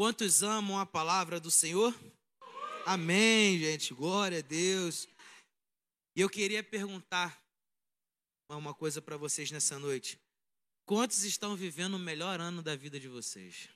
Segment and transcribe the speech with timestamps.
[0.00, 1.94] Quantos amam a palavra do Senhor?
[2.86, 3.92] Amém, gente.
[3.92, 5.06] Glória a Deus.
[6.16, 7.38] E eu queria perguntar
[8.48, 10.18] uma coisa para vocês nessa noite.
[10.86, 13.68] Quantos estão vivendo o melhor ano da vida de vocês?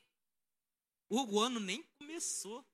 [1.11, 2.65] O ano nem começou.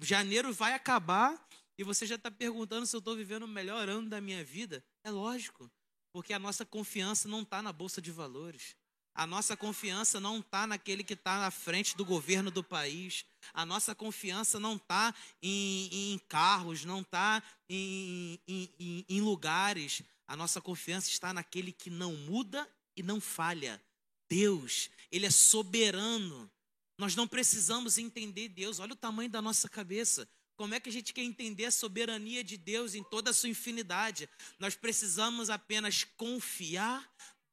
[0.00, 1.46] Janeiro vai acabar
[1.76, 4.82] e você já está perguntando se eu estou vivendo o melhor ano da minha vida.
[5.04, 5.70] É lógico,
[6.10, 8.74] porque a nossa confiança não está na bolsa de valores.
[9.14, 13.24] A nossa confiança não está naquele que está na frente do governo do país.
[13.52, 20.02] A nossa confiança não está em, em, carros, não está em, em, em lugares.
[20.26, 23.80] A nossa confiança está naquele que não muda e não falha.
[24.28, 26.50] Deus, Ele é soberano.
[26.98, 28.80] Nós não precisamos entender Deus.
[28.80, 30.28] Olha o tamanho da nossa cabeça.
[30.56, 33.48] Como é que a gente quer entender a soberania de Deus em toda a sua
[33.48, 34.28] infinidade?
[34.58, 37.08] Nós precisamos apenas confiar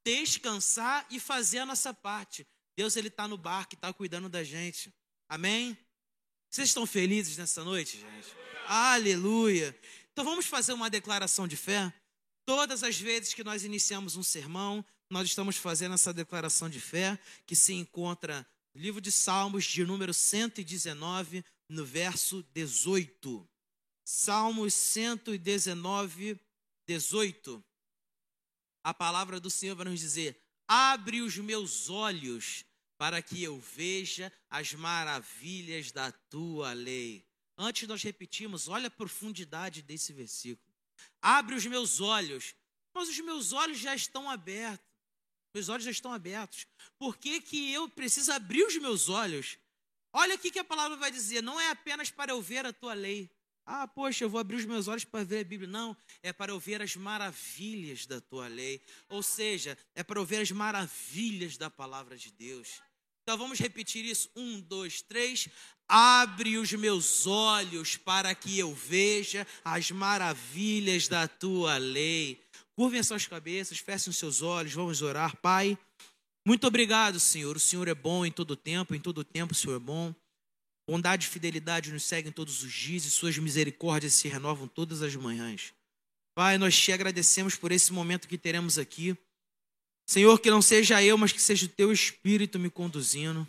[0.06, 2.48] descansar e fazer a nossa parte.
[2.76, 4.94] Deus ele está no barco está cuidando da gente.
[5.30, 5.78] Amém?
[6.50, 8.36] Vocês estão felizes nessa noite, gente?
[8.68, 9.78] Aleluia!
[10.12, 11.94] Então vamos fazer uma declaração de fé.
[12.46, 17.20] Todas as vezes que nós iniciamos um sermão, nós estamos fazendo essa declaração de fé
[17.46, 23.48] que se encontra no livro de Salmos, de número 119, no verso 18.
[24.04, 26.40] Salmos 119,
[26.88, 27.64] 18
[28.84, 32.66] a palavra do Senhor vai nos dizer: abre os meus olhos
[32.98, 37.26] para que eu veja as maravilhas da tua lei.
[37.58, 40.72] Antes nós repetimos, olha a profundidade desse versículo.
[41.22, 42.56] Abre os meus olhos,
[42.94, 44.86] mas os meus olhos já estão abertos.
[45.54, 46.66] Meus olhos já estão abertos.
[46.98, 49.58] Por que, que eu preciso abrir os meus olhos?
[50.14, 52.94] Olha o que a palavra vai dizer: não é apenas para eu ver a tua
[52.94, 53.30] lei,
[53.74, 55.70] ah, poxa, eu vou abrir os meus olhos para ver a Bíblia.
[55.70, 58.82] Não, é para eu ver as maravilhas da tua lei.
[59.08, 62.82] Ou seja, é para eu ver as maravilhas da palavra de Deus.
[63.24, 64.30] Então vamos repetir isso.
[64.36, 65.48] Um, dois, três.
[65.88, 72.42] Abre os meus olhos para que eu veja as maravilhas da tua lei.
[72.76, 75.38] Curvem as suas cabeças, fechem os seus olhos, vamos orar.
[75.38, 75.78] Pai,
[76.46, 77.56] muito obrigado, Senhor.
[77.56, 80.14] O Senhor é bom em todo tempo, em todo tempo o Senhor é bom.
[80.92, 85.16] Bondade e fidelidade nos seguem todos os dias e suas misericórdias se renovam todas as
[85.16, 85.74] manhãs.
[86.36, 89.16] Pai, nós te agradecemos por esse momento que teremos aqui.
[90.06, 93.48] Senhor, que não seja eu, mas que seja o teu Espírito me conduzindo.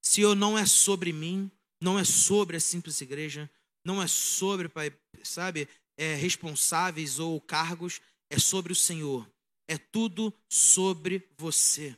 [0.00, 3.50] Senhor, não é sobre mim, não é sobre a simples igreja,
[3.84, 4.90] não é sobre, Pai,
[5.22, 5.68] sabe,
[5.98, 8.00] é, responsáveis ou cargos,
[8.30, 9.30] é sobre o Senhor.
[9.68, 11.94] É tudo sobre você.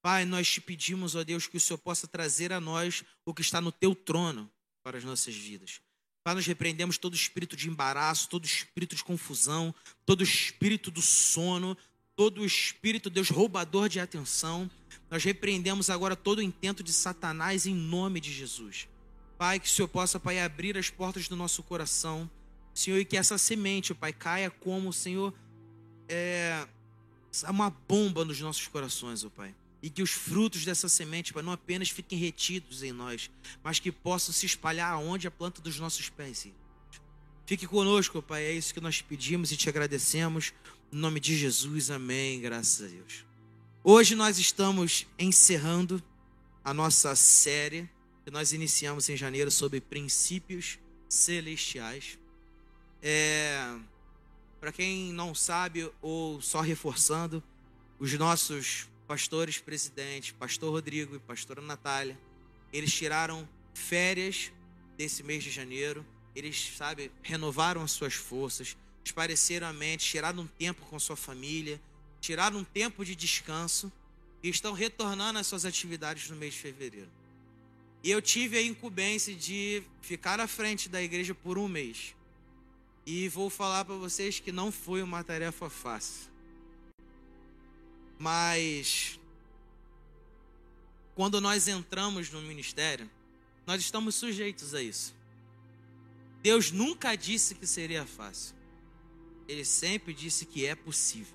[0.00, 3.42] Pai, nós te pedimos, ó Deus, que o Senhor possa trazer a nós o que
[3.42, 4.50] está no teu trono
[4.82, 5.80] para as nossas vidas.
[6.24, 9.74] Pai, nós repreendemos todo espírito de embaraço, todo espírito de confusão,
[10.06, 11.76] todo espírito do sono,
[12.14, 14.70] todo espírito, Deus, roubador de atenção.
[15.10, 18.88] Nós repreendemos agora todo o intento de Satanás em nome de Jesus.
[19.36, 22.30] Pai, que o Senhor possa, Pai, abrir as portas do nosso coração.
[22.72, 25.34] Senhor, e que essa semente, Pai, caia como, Senhor,
[26.08, 26.66] é
[27.48, 29.54] uma bomba nos nossos corações, ó Pai
[29.86, 33.30] e que os frutos dessa semente Pai, não apenas fiquem retidos em nós,
[33.62, 36.48] mas que possam se espalhar aonde a planta dos nossos pés.
[37.46, 40.52] Fique conosco, Pai, é isso que nós pedimos e te agradecemos.
[40.92, 42.40] Em nome de Jesus, amém.
[42.40, 43.24] Graças a Deus.
[43.84, 46.02] Hoje nós estamos encerrando
[46.64, 47.88] a nossa série
[48.24, 52.18] que nós iniciamos em janeiro sobre princípios celestiais.
[53.00, 53.72] É,
[54.58, 57.40] Para quem não sabe, ou só reforçando,
[58.00, 62.18] os nossos pastores presidentes, pastor Rodrigo e pastora Natália,
[62.72, 64.52] eles tiraram férias
[64.96, 70.46] desse mês de janeiro, eles, sabe, renovaram as suas forças, espareceram a mente, tiraram um
[70.46, 71.80] tempo com sua família,
[72.20, 73.92] tiraram um tempo de descanso
[74.42, 77.10] e estão retornando às suas atividades no mês de fevereiro.
[78.02, 82.14] E eu tive a incumbência de ficar à frente da igreja por um mês.
[83.04, 86.35] E vou falar para vocês que não foi uma tarefa fácil.
[88.18, 89.18] Mas
[91.14, 93.10] quando nós entramos no ministério,
[93.66, 95.14] nós estamos sujeitos a isso.
[96.42, 98.54] Deus nunca disse que seria fácil.
[99.48, 101.34] Ele sempre disse que é possível.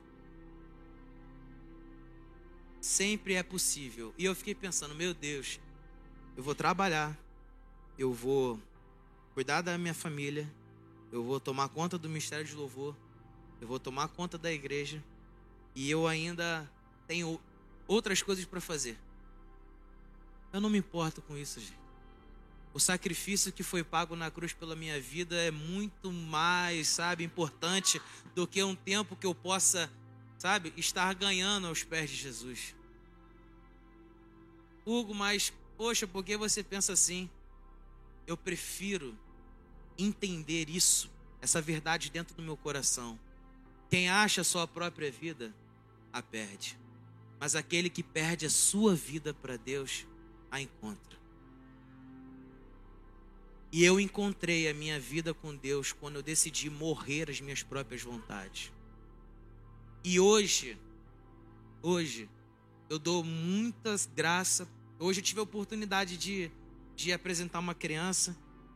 [2.80, 4.14] Sempre é possível.
[4.18, 5.60] E eu fiquei pensando, meu Deus,
[6.38, 7.18] eu vou trabalhar,
[7.98, 8.60] eu vou
[9.34, 10.50] cuidar da minha família,
[11.12, 12.96] eu vou tomar conta do ministério de louvor,
[13.60, 15.04] eu vou tomar conta da igreja,
[15.76, 16.70] e eu ainda
[17.08, 17.40] tenho
[17.88, 18.98] outras coisas para fazer.
[20.54, 21.80] Eu não me importo com isso, gente.
[22.74, 28.02] O sacrifício que foi pago na cruz pela minha vida é muito mais, sabe, importante
[28.34, 29.92] do que um tempo que eu possa,
[30.38, 32.74] sabe, estar ganhando aos pés de Jesus.
[34.86, 37.30] Hugo, mas poxa, por que você pensa assim?
[38.26, 39.18] Eu prefiro
[39.98, 41.10] entender isso,
[41.42, 43.20] essa verdade dentro do meu coração.
[43.90, 45.54] Quem acha sua própria vida,
[46.12, 46.78] a perde.
[47.40, 50.06] Mas aquele que perde a sua vida para Deus,
[50.50, 51.20] a encontra.
[53.72, 58.02] E eu encontrei a minha vida com Deus quando eu decidi morrer às minhas próprias
[58.02, 58.72] vontades.
[60.04, 60.78] E hoje,
[61.82, 62.30] hoje,
[62.90, 64.68] eu dou muitas graças.
[65.00, 66.52] Hoje eu tive a oportunidade de,
[66.96, 68.36] de apresentar uma criança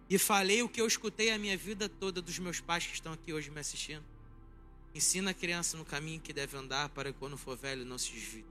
[0.10, 3.12] e falei o que eu escutei a minha vida toda dos meus pais que estão
[3.12, 4.15] aqui hoje me assistindo.
[4.96, 8.12] Ensina a criança no caminho que deve andar para que quando for velho não se
[8.12, 8.46] desvie.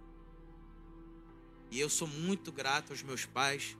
[1.70, 3.76] E eu sou muito grato aos meus pais,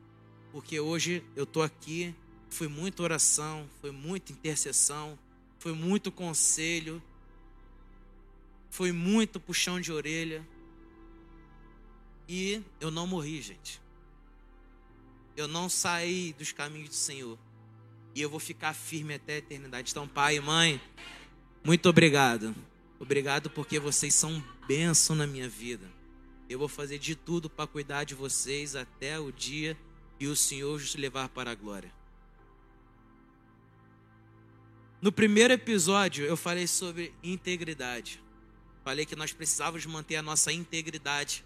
[0.51, 2.13] porque hoje eu estou aqui
[2.55, 5.19] foi muita oração, foi muita intercessão,
[5.59, 7.03] foi muito conselho,
[8.71, 10.47] foi muito puxão de orelha.
[12.29, 13.83] E eu não morri, gente.
[15.37, 17.37] Eu não saí dos caminhos do Senhor.
[18.15, 19.91] E eu vou ficar firme até a eternidade.
[19.91, 20.81] Então, pai e mãe,
[21.65, 22.55] muito obrigado.
[23.01, 25.91] Obrigado porque vocês são bênção na minha vida.
[26.49, 29.77] Eu vou fazer de tudo para cuidar de vocês até o dia
[30.19, 31.93] que o Senhor os levar para a glória.
[35.01, 38.23] No primeiro episódio, eu falei sobre integridade.
[38.85, 41.45] Falei que nós precisávamos manter a nossa integridade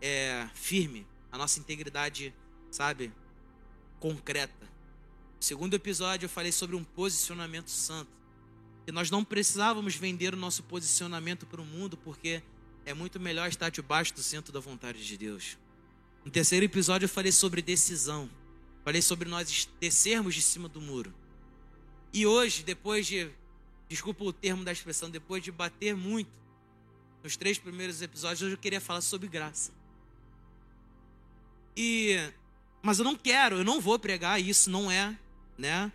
[0.00, 2.34] é, firme, a nossa integridade,
[2.70, 3.12] sabe,
[3.98, 4.64] concreta.
[5.36, 8.23] No segundo episódio, eu falei sobre um posicionamento santo.
[8.84, 12.42] Que nós não precisávamos vender o nosso posicionamento para o mundo, porque
[12.84, 15.56] é muito melhor estar debaixo do centro da vontade de Deus.
[16.24, 18.28] No terceiro episódio, eu falei sobre decisão.
[18.84, 21.14] Falei sobre nós descermos de cima do muro.
[22.12, 23.30] E hoje, depois de,
[23.88, 26.30] desculpa o termo da expressão, depois de bater muito
[27.22, 29.72] nos três primeiros episódios, hoje eu queria falar sobre graça.
[31.76, 32.18] E
[32.84, 35.18] mas eu não quero, eu não vou pregar isso, não é,
[35.56, 35.90] né,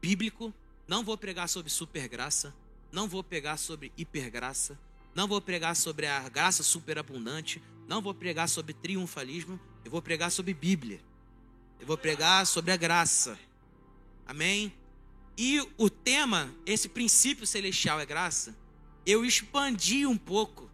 [0.00, 0.54] bíblico.
[0.86, 2.54] Não vou pregar sobre supergraça,
[2.90, 4.78] não vou pregar sobre hipergraça,
[5.14, 10.30] não vou pregar sobre a graça superabundante, não vou pregar sobre triunfalismo, eu vou pregar
[10.30, 11.00] sobre Bíblia.
[11.80, 13.38] Eu vou pregar sobre a graça.
[14.26, 14.72] Amém?
[15.36, 18.56] E o tema, esse princípio celestial é graça,
[19.04, 20.70] eu expandi um pouco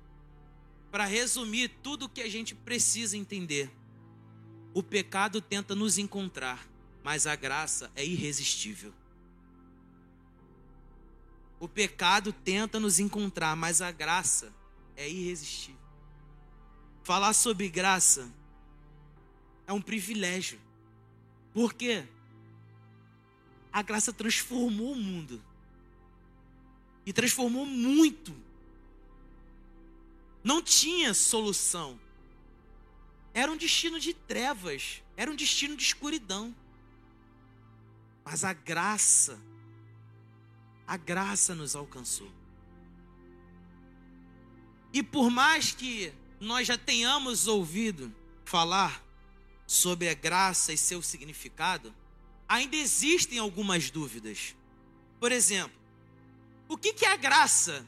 [0.91, 3.71] para resumir tudo o que a gente precisa entender.
[4.75, 6.69] O pecado tenta nos encontrar,
[7.03, 8.93] mas a graça é irresistível.
[11.61, 14.53] O pecado tenta nos encontrar, mas a graça
[14.97, 15.81] é irresistível.
[17.03, 18.31] Falar sobre graça
[19.67, 20.59] é um privilégio.
[21.53, 22.05] Por quê?
[23.73, 25.43] a graça transformou o mundo.
[27.07, 28.35] E transformou muito.
[30.43, 31.99] Não tinha solução.
[33.33, 36.55] Era um destino de trevas, era um destino de escuridão.
[38.25, 39.41] Mas a graça,
[40.89, 42.33] a graça nos alcançou.
[44.91, 48.11] E por mais que nós já tenhamos ouvido
[48.43, 49.05] falar
[49.67, 51.95] sobre a graça e seu significado,
[52.49, 54.57] ainda existem algumas dúvidas.
[55.21, 55.79] Por exemplo,
[56.67, 57.87] o que, que a graça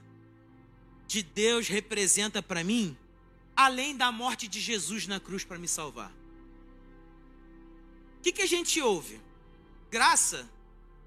[1.06, 2.94] de Deus representa para mim,
[3.56, 6.12] além da morte de Jesus na cruz para me salvar?
[8.18, 9.18] O que, que a gente ouve?
[9.90, 10.46] Graça?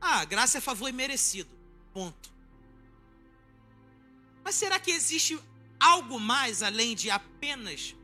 [0.01, 1.62] Ah, graça é favor imerecido.
[1.93, 2.33] Ponto.
[4.43, 5.39] Mas será que existe
[5.79, 7.95] algo mais além de apenas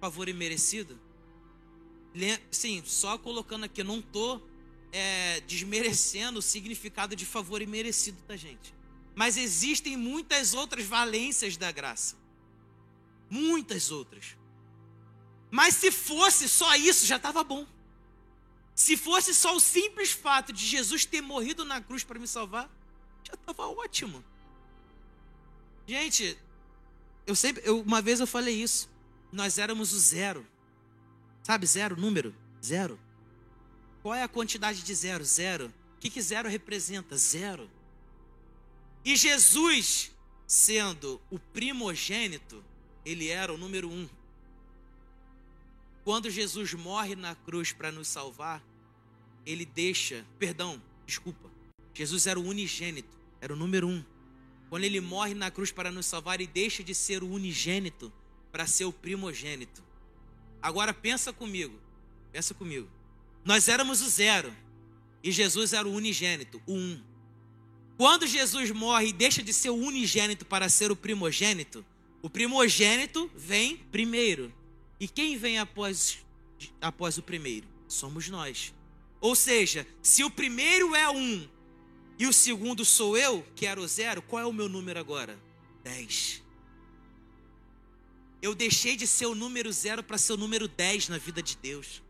[0.00, 0.98] favor imerecido?
[2.50, 4.48] Sim, só colocando aqui, eu não estou
[4.92, 8.72] é, desmerecendo o significado de favor imerecido da gente.
[9.14, 12.16] Mas existem muitas outras valências da graça.
[13.28, 14.36] Muitas outras.
[15.50, 17.66] Mas se fosse só isso, já estava bom.
[18.74, 22.68] Se fosse só o simples fato de Jesus ter morrido na cruz para me salvar,
[23.24, 24.24] já estava ótimo.
[25.86, 26.38] Gente,
[27.26, 28.88] eu sempre, eu, uma vez eu falei isso.
[29.32, 30.46] Nós éramos o zero.
[31.42, 32.34] Sabe, zero, número?
[32.62, 32.98] Zero.
[34.02, 35.24] Qual é a quantidade de zero?
[35.24, 35.72] Zero.
[35.96, 37.16] O que, que zero representa?
[37.16, 37.70] Zero.
[39.04, 40.12] E Jesus,
[40.46, 42.64] sendo o primogênito,
[43.04, 44.08] ele era o número um.
[46.04, 48.62] Quando Jesus morre na cruz para nos salvar,
[49.44, 51.50] ele deixa, perdão, desculpa,
[51.94, 54.04] Jesus era o unigênito, era o número um.
[54.68, 58.12] Quando ele morre na cruz para nos salvar, ele deixa de ser o unigênito
[58.50, 59.82] para ser o primogênito.
[60.60, 61.78] Agora pensa comigo,
[62.32, 62.88] pensa comigo.
[63.44, 64.52] Nós éramos o zero
[65.22, 67.00] e Jesus era o unigênito, o um.
[67.96, 71.84] Quando Jesus morre e deixa de ser o unigênito para ser o primogênito,
[72.20, 74.52] o primogênito vem primeiro.
[74.98, 76.18] E quem vem após
[76.80, 77.66] após o primeiro?
[77.86, 78.72] Somos nós.
[79.20, 81.48] Ou seja, se o primeiro é um
[82.18, 85.38] e o segundo sou eu, que era o zero, qual é o meu número agora?
[85.82, 86.42] Dez.
[88.40, 91.56] Eu deixei de ser o número zero para ser o número dez na vida de
[91.56, 92.02] Deus.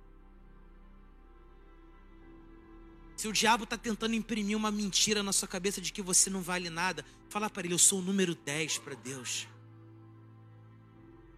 [3.16, 6.42] Se o diabo está tentando imprimir uma mentira na sua cabeça de que você não
[6.42, 9.48] vale nada, fala para ele: Eu sou o número 10 para Deus.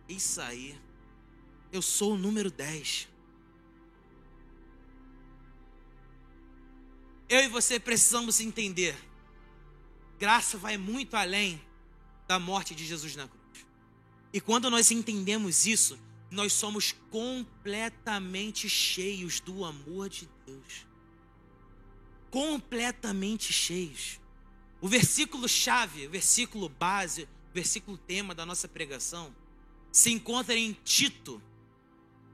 [0.08, 0.76] Isso aí.
[1.70, 3.08] Eu sou o número 10.
[7.28, 8.96] Eu e você precisamos entender.
[10.18, 11.60] Graça vai muito além
[12.26, 13.66] da morte de Jesus na cruz.
[14.32, 15.98] E quando nós entendemos isso,
[16.30, 20.86] nós somos completamente cheios do amor de Deus.
[22.30, 24.20] Completamente cheios.
[24.80, 29.34] O versículo chave, o versículo base, o versículo tema da nossa pregação
[29.90, 31.42] se encontra em Tito,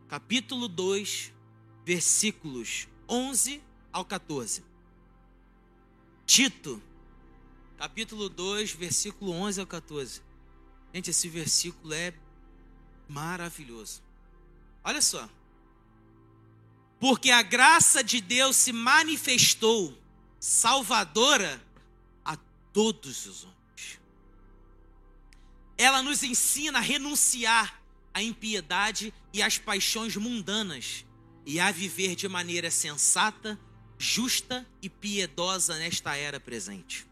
[0.08, 1.32] capítulo 2,
[1.84, 4.72] versículos 11 ao 14.
[6.34, 6.82] Tito,
[7.76, 10.22] capítulo 2, versículo 11 ao 14.
[10.94, 12.14] Gente, esse versículo é
[13.06, 14.02] maravilhoso.
[14.82, 15.28] Olha só.
[16.98, 19.94] Porque a graça de Deus se manifestou
[20.40, 21.62] salvadora
[22.24, 22.38] a
[22.72, 24.00] todos os homens.
[25.76, 27.78] Ela nos ensina a renunciar
[28.14, 31.04] à impiedade e às paixões mundanas
[31.44, 33.60] e a viver de maneira sensata
[34.02, 37.06] justa e piedosa nesta era presente.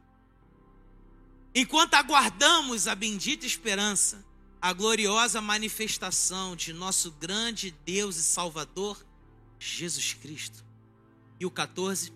[1.54, 4.26] Enquanto aguardamos a bendita esperança,
[4.60, 9.06] a gloriosa manifestação de nosso grande Deus e Salvador,
[9.56, 10.64] Jesus Cristo.
[11.38, 12.12] E o 14.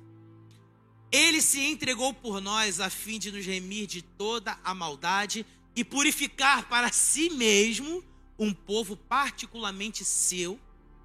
[1.13, 5.85] Ele se entregou por nós a fim de nos remir de toda a maldade e
[5.85, 8.05] purificar para si mesmo
[8.37, 10.59] um povo particularmente seu,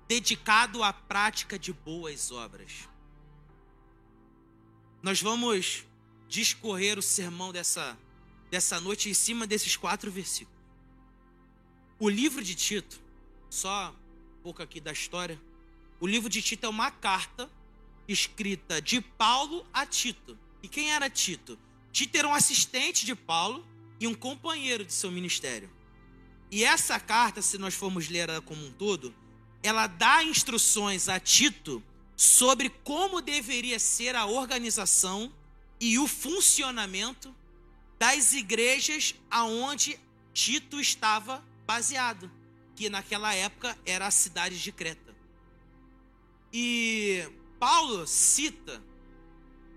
[0.07, 2.89] dedicado à prática de boas obras.
[5.01, 5.85] Nós vamos
[6.27, 7.97] discorrer o sermão dessa,
[8.51, 10.59] dessa noite em cima desses quatro versículos.
[11.97, 12.99] O livro de Tito,
[13.49, 13.95] só
[14.39, 15.39] um pouco aqui da história.
[15.99, 17.49] O livro de Tito é uma carta
[18.07, 20.37] escrita de Paulo a Tito.
[20.61, 21.57] E quem era Tito?
[21.91, 23.65] Tito era um assistente de Paulo
[23.99, 25.69] e um companheiro de seu ministério.
[26.51, 29.13] E essa carta, se nós formos ler ela como um todo,
[29.63, 31.83] ela dá instruções a Tito
[32.19, 35.33] sobre como deveria ser a organização
[35.79, 37.33] e o funcionamento
[37.97, 39.97] das igrejas aonde
[40.33, 42.29] Tito estava baseado,
[42.75, 45.15] que naquela época era a cidade de Creta.
[46.51, 47.23] E
[47.57, 48.83] Paulo cita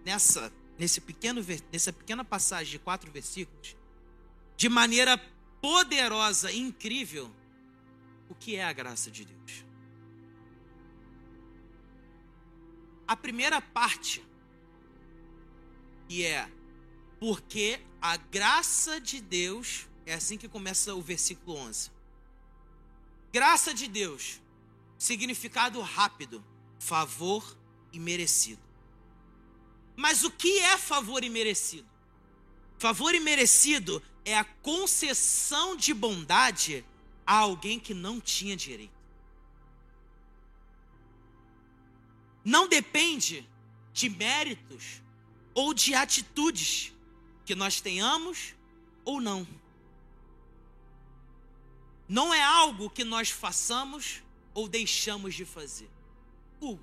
[0.05, 3.77] nessa nesse pequeno nessa pequena passagem de quatro versículos,
[4.57, 5.17] de maneira
[5.61, 7.31] poderosa incrível,
[8.29, 9.72] o que é a graça de Deus.
[13.13, 14.25] A primeira parte,
[16.09, 16.49] que é
[17.21, 21.91] porque a graça de Deus, é assim que começa o versículo 11.
[23.31, 24.41] Graça de Deus,
[24.99, 26.43] significado rápido,
[26.79, 27.57] favor
[27.93, 28.63] e merecido.
[29.95, 31.89] Mas o que é favor e merecido?
[32.79, 36.83] Favor e merecido é a concessão de bondade
[37.27, 39.02] a alguém que não tinha direito.
[42.45, 43.49] Não depende
[43.93, 45.03] de méritos
[45.55, 46.93] ou de atitudes
[47.45, 48.55] que nós tenhamos
[49.05, 49.47] ou não.
[52.09, 54.23] Não é algo que nós façamos
[54.55, 55.91] ou deixamos de fazer.
[56.61, 56.83] Hugo,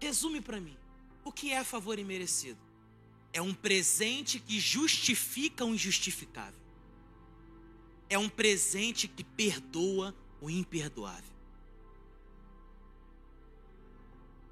[0.00, 0.76] resume para mim.
[1.24, 2.58] O que é favor imerecido?
[3.32, 6.58] É um presente que justifica o injustificável.
[8.08, 11.30] É um presente que perdoa o imperdoável.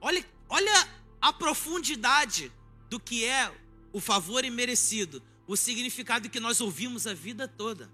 [0.00, 0.88] Olha Olha
[1.21, 2.52] a profundidade
[2.88, 3.52] do que é
[3.93, 7.90] o favor imerecido, o significado que nós ouvimos a vida toda.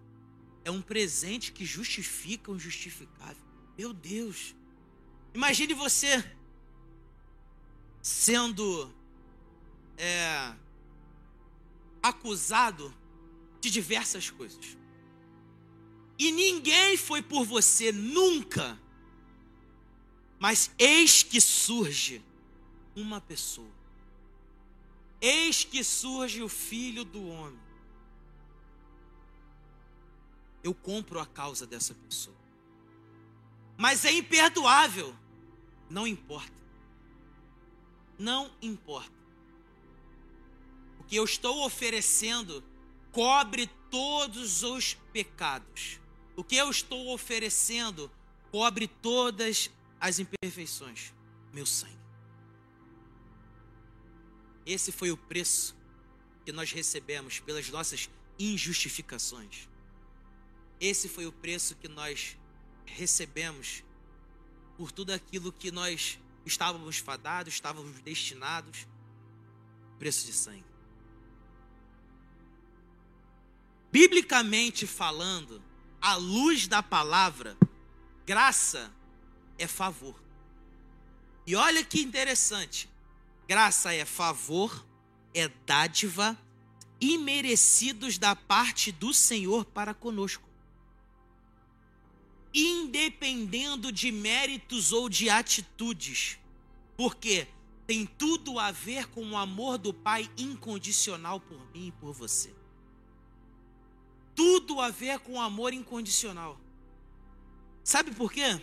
[0.64, 3.42] É um presente que justifica o injustificável.
[3.76, 4.54] Meu Deus.
[5.34, 6.24] Imagine você
[8.00, 8.92] sendo
[9.96, 10.54] é,
[12.02, 12.94] acusado
[13.60, 14.76] de diversas coisas.
[16.18, 18.78] E ninguém foi por você nunca.
[20.38, 22.22] Mas eis que surge
[22.94, 23.70] uma pessoa.
[25.20, 27.58] Eis que surge o filho do homem.
[30.62, 32.36] Eu compro a causa dessa pessoa.
[33.76, 35.14] Mas é imperdoável.
[35.88, 36.52] Não importa.
[38.18, 39.12] Não importa.
[40.98, 42.62] O que eu estou oferecendo
[43.12, 46.00] cobre todos os pecados.
[46.36, 48.10] O que eu estou oferecendo
[48.50, 49.70] cobre todas
[50.00, 51.12] as imperfeições,
[51.52, 52.03] meu sangue.
[54.66, 55.76] Esse foi o preço
[56.44, 59.68] que nós recebemos pelas nossas injustificações.
[60.80, 62.36] Esse foi o preço que nós
[62.84, 63.82] recebemos
[64.76, 68.86] por tudo aquilo que nós estávamos fadados, estávamos destinados.
[69.98, 70.64] Preço de sangue.
[73.90, 75.62] Biblicamente falando,
[76.00, 77.56] à luz da palavra,
[78.26, 78.92] graça
[79.56, 80.20] é favor.
[81.46, 82.90] E olha que interessante.
[83.46, 84.86] Graça é favor,
[85.34, 86.38] é dádiva,
[87.00, 90.48] imerecidos da parte do Senhor para conosco.
[92.54, 96.38] Independendo de méritos ou de atitudes,
[96.96, 97.46] porque
[97.86, 102.54] tem tudo a ver com o amor do Pai incondicional por mim e por você.
[104.34, 106.58] Tudo a ver com o amor incondicional.
[107.82, 108.60] Sabe por quê?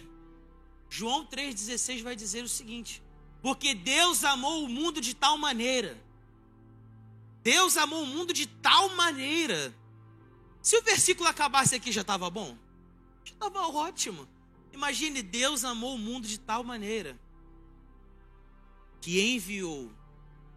[0.89, 3.01] João 3,16 vai dizer o seguinte:
[3.41, 5.97] Porque Deus amou o mundo de tal maneira.
[7.43, 9.73] Deus amou o mundo de tal maneira.
[10.61, 12.55] Se o versículo acabasse aqui, já estava bom?
[13.25, 14.27] Já estava ótimo.
[14.71, 17.19] Imagine, Deus amou o mundo de tal maneira
[19.01, 19.91] que enviou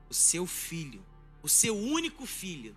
[0.08, 1.02] o seu filho,
[1.42, 2.76] o seu único filho,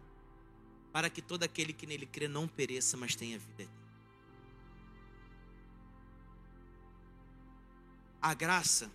[0.93, 3.77] para que todo aquele que nele crê não pereça, mas tenha vida eterna.
[8.21, 8.89] A graça,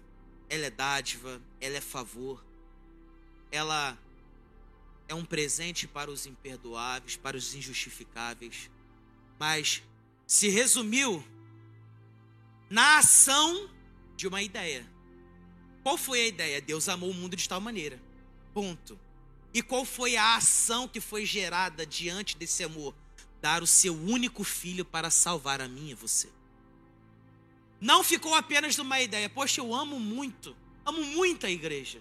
[0.52, 2.44] ela é dádiva, ela é favor,
[3.50, 3.98] ela
[5.08, 8.70] é um presente para os imperdoáveis, para os injustificáveis,
[9.40, 9.82] mas
[10.26, 11.24] se resumiu
[12.68, 13.70] na ação
[14.14, 14.86] de uma ideia.
[15.82, 16.60] Qual foi a ideia?
[16.60, 17.98] Deus amou o mundo de tal maneira.
[18.52, 19.00] Ponto.
[19.54, 22.94] E qual foi a ação que foi gerada diante desse amor?
[23.40, 26.28] Dar o seu único filho para salvar a mim e você.
[27.82, 29.28] Não ficou apenas numa ideia.
[29.28, 30.56] Poxa, eu amo muito.
[30.86, 32.00] Amo muito a igreja.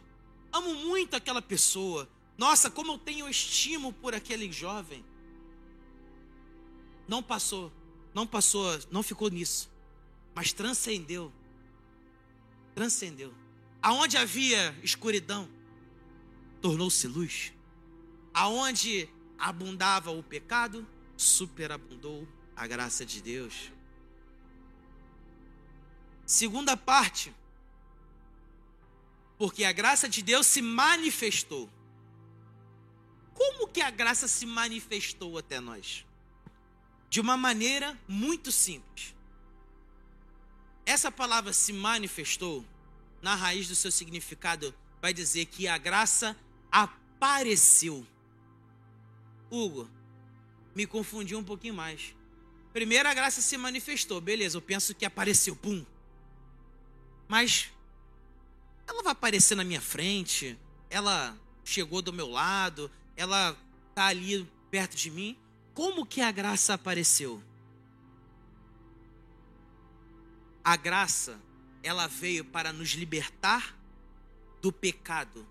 [0.53, 2.07] Amo muito aquela pessoa.
[2.37, 5.03] Nossa, como eu tenho estimo por aquele jovem.
[7.07, 7.73] Não passou.
[8.13, 8.79] Não passou.
[8.91, 9.71] Não ficou nisso.
[10.35, 11.33] Mas transcendeu.
[12.75, 13.33] Transcendeu.
[13.81, 15.49] Aonde havia escuridão,
[16.61, 17.53] tornou-se luz.
[18.31, 23.71] Aonde abundava o pecado, superabundou a graça de Deus.
[26.25, 27.33] Segunda parte,
[29.37, 31.69] porque a graça de Deus se manifestou.
[33.33, 36.05] Como que a graça se manifestou até nós?
[37.09, 39.15] De uma maneira muito simples.
[40.85, 42.65] Essa palavra se manifestou,
[43.21, 46.35] na raiz do seu significado, vai dizer que a graça
[46.71, 48.05] apareceu.
[49.49, 49.89] Hugo,
[50.75, 52.15] me confundi um pouquinho mais.
[52.73, 55.85] Primeiro a graça se manifestou, beleza, eu penso que apareceu, pum.
[57.31, 57.69] Mas
[58.85, 64.97] ela vai aparecer na minha frente, ela chegou do meu lado, ela está ali perto
[64.97, 65.37] de mim.
[65.73, 67.41] Como que a graça apareceu?
[70.61, 71.39] A graça,
[71.81, 73.79] ela veio para nos libertar
[74.61, 75.47] do pecado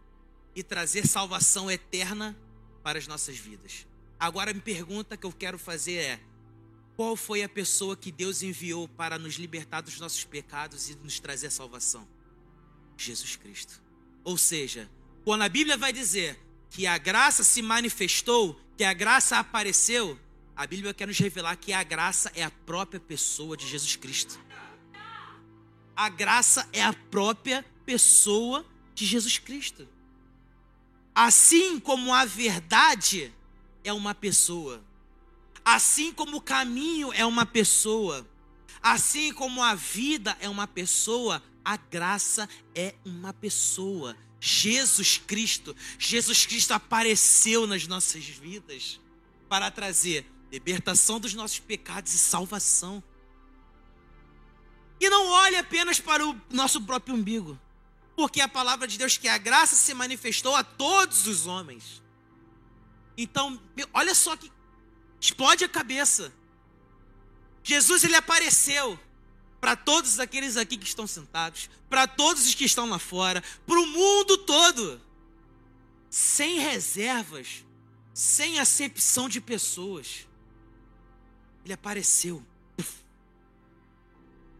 [0.55, 2.37] e trazer salvação eterna
[2.83, 3.87] para as nossas vidas.
[4.19, 6.21] Agora, a pergunta que eu quero fazer é:
[7.01, 11.19] qual foi a pessoa que Deus enviou para nos libertar dos nossos pecados e nos
[11.19, 12.07] trazer salvação?
[12.95, 13.81] Jesus Cristo.
[14.23, 14.87] Ou seja,
[15.25, 20.21] quando a Bíblia vai dizer que a graça se manifestou, que a graça apareceu,
[20.55, 24.39] a Bíblia quer nos revelar que a graça é a própria pessoa de Jesus Cristo.
[25.97, 28.63] A graça é a própria pessoa
[28.95, 29.89] de Jesus Cristo.
[31.15, 33.33] Assim como a verdade
[33.83, 34.85] é uma pessoa.
[35.65, 38.27] Assim como o caminho é uma pessoa,
[38.83, 44.17] assim como a vida é uma pessoa, a graça é uma pessoa.
[44.41, 48.99] Jesus Cristo, Jesus Cristo apareceu nas nossas vidas
[49.49, 53.03] para trazer libertação dos nossos pecados e salvação.
[54.99, 57.59] E não olhe apenas para o nosso próprio umbigo,
[58.17, 62.03] porque a palavra de Deus que a graça se manifestou a todos os homens.
[63.17, 63.61] Então,
[63.93, 64.51] olha só que
[65.21, 66.33] Explode a cabeça.
[67.63, 68.99] Jesus ele apareceu
[69.61, 73.79] para todos aqueles aqui que estão sentados, para todos os que estão lá fora, para
[73.79, 75.01] o mundo todo,
[76.09, 77.65] sem reservas,
[78.15, 80.27] sem acepção de pessoas.
[81.65, 82.45] Ele apareceu.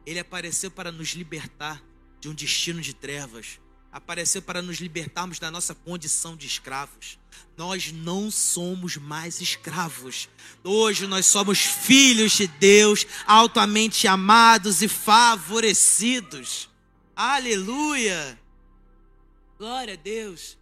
[0.05, 1.83] Ele apareceu para nos libertar
[2.21, 3.59] de um destino de trevas,
[3.93, 7.19] apareceu para nos libertarmos da nossa condição de escravos.
[7.57, 10.29] Nós não somos mais escravos.
[10.63, 16.69] Hoje nós somos filhos de Deus, altamente amados e favorecidos.
[17.15, 18.39] Aleluia!
[19.59, 20.57] Glória a Deus.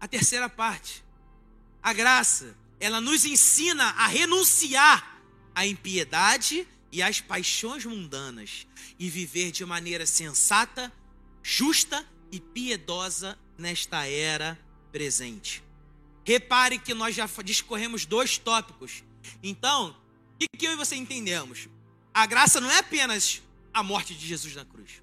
[0.00, 1.04] A terceira parte.
[1.82, 5.20] A graça, ela nos ensina a renunciar
[5.54, 8.66] à impiedade e às paixões mundanas
[8.98, 10.92] e viver de maneira sensata,
[11.42, 14.58] justa e piedosa nesta era
[14.92, 15.62] presente.
[16.24, 19.02] Repare que nós já discorremos dois tópicos.
[19.42, 19.96] Então,
[20.42, 21.68] o que eu e você entendemos?
[22.12, 25.02] A graça não é apenas a morte de Jesus na cruz.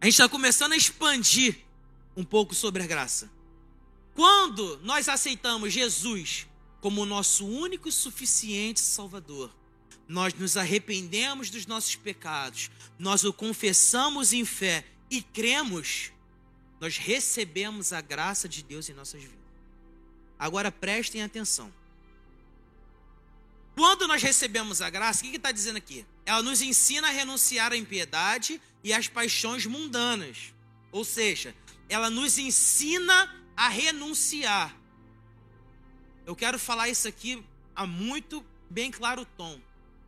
[0.00, 1.58] A gente está começando a expandir
[2.16, 3.30] um pouco sobre a graça.
[4.14, 6.46] Quando nós aceitamos Jesus
[6.80, 9.54] como nosso único e suficiente Salvador,
[10.08, 16.10] nós nos arrependemos dos nossos pecados, nós o confessamos em fé e cremos,
[16.80, 19.38] nós recebemos a graça de Deus em nossas vidas.
[20.38, 21.70] Agora prestem atenção.
[23.76, 26.06] Quando nós recebemos a graça, o que está dizendo aqui?
[26.24, 30.54] Ela nos ensina a renunciar à impiedade e às paixões mundanas.
[30.90, 31.54] Ou seja,
[31.90, 34.74] ela nos ensina a renunciar.
[36.24, 37.44] Eu quero falar isso aqui
[37.76, 39.60] a muito bem claro tom.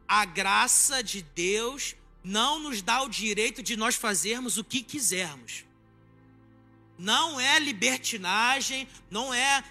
[0.09, 5.65] A graça de Deus não nos dá o direito de nós fazermos o que quisermos.
[6.99, 9.63] Não é libertinagem, não é.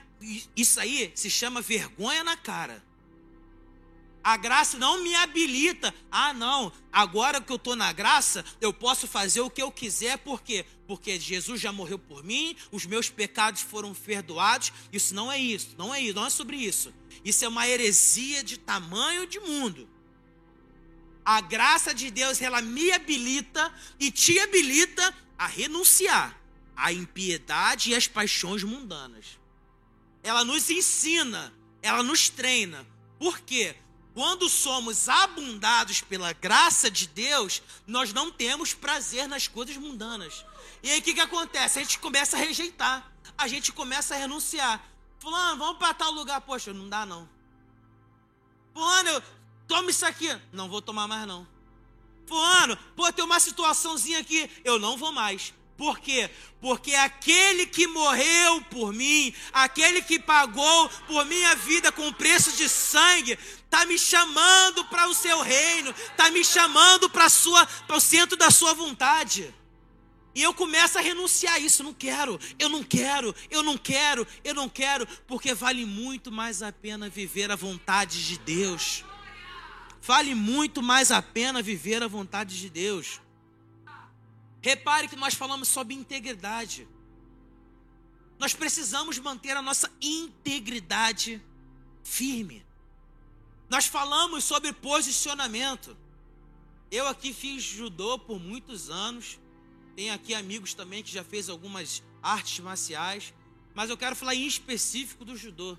[0.56, 2.84] Isso aí se chama vergonha na cara.
[4.24, 5.94] A graça não me habilita.
[6.10, 10.18] Ah, não, agora que eu estou na graça, eu posso fazer o que eu quiser,
[10.20, 10.66] por quê?
[10.88, 14.72] Porque Jesus já morreu por mim, os meus pecados foram perdoados.
[14.94, 16.94] Isso não é isso, não é isso, não é sobre isso.
[17.26, 19.90] Isso é uma heresia de tamanho de mundo.
[21.26, 26.38] A graça de Deus, ela me habilita e te habilita a renunciar
[26.76, 29.40] à impiedade e às paixões mundanas.
[30.22, 32.86] Ela nos ensina, ela nos treina.
[33.18, 33.76] Por quê?
[34.14, 40.46] Quando somos abundados pela graça de Deus, nós não temos prazer nas coisas mundanas.
[40.84, 41.80] E aí o que, que acontece?
[41.80, 44.84] A gente começa a rejeitar, a gente começa a renunciar.
[45.20, 46.42] Fulano, vamos para tal lugar.
[46.42, 47.28] Poxa, não dá não.
[48.74, 49.24] Fulano,
[49.68, 50.30] toma isso aqui.
[50.52, 51.48] Não vou tomar mais não.
[52.26, 54.50] Fulano, pô, tem uma situaçãozinha aqui.
[54.64, 55.54] Eu não vou mais.
[55.78, 56.30] Por quê?
[56.62, 62.70] Porque aquele que morreu por mim, aquele que pagou por minha vida com preço de
[62.70, 68.52] sangue, está me chamando para o seu reino, está me chamando para o centro da
[68.52, 69.54] sua vontade.
[70.36, 74.26] E eu começo a renunciar a isso, não quero, eu não quero, eu não quero,
[74.44, 79.04] eu não quero, porque vale muito mais a pena viver a vontade de Deus.
[80.06, 83.22] Vale muito mais a pena viver a vontade de Deus.
[84.62, 86.86] Repare que nós falamos sobre integridade.
[88.38, 91.42] Nós precisamos manter a nossa integridade
[92.04, 92.66] firme.
[93.70, 95.96] Nós falamos sobre posicionamento.
[96.92, 99.40] Eu aqui fiz judô por muitos anos.
[99.96, 103.34] Tenho aqui amigos também que já fez algumas artes marciais,
[103.74, 105.78] mas eu quero falar em específico do judô.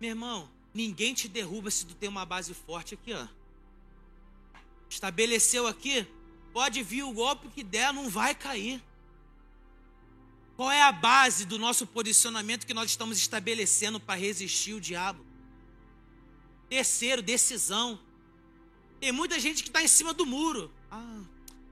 [0.00, 3.37] Meu irmão, ninguém te derruba se tu tem uma base forte aqui, ó.
[4.88, 6.06] Estabeleceu aqui,
[6.58, 8.82] Pode vir o golpe que der, não vai cair.
[10.56, 15.24] Qual é a base do nosso posicionamento que nós estamos estabelecendo para resistir o diabo?
[16.68, 17.96] Terceiro, decisão.
[18.98, 20.68] Tem muita gente que está em cima do muro.
[20.90, 21.20] Ah,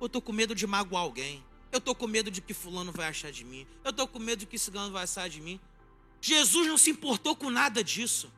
[0.01, 1.43] eu estou com medo de magoar alguém.
[1.73, 3.67] Eu estou com medo de que fulano vai achar de mim.
[3.83, 5.59] Eu estou com medo de que cigano vai achar de mim.
[6.21, 8.33] Jesus não se importou com nada disso.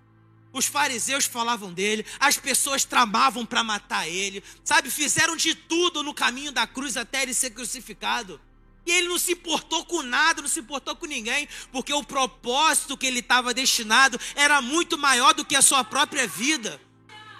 [0.53, 4.91] Os fariseus falavam dele, as pessoas tramavam para matar ele, sabe?
[4.91, 8.41] Fizeram de tudo no caminho da cruz até ele ser crucificado.
[8.87, 12.97] E ele não se importou com nada, não se importou com ninguém, porque o propósito
[12.97, 16.81] que ele estava destinado era muito maior do que a sua própria vida.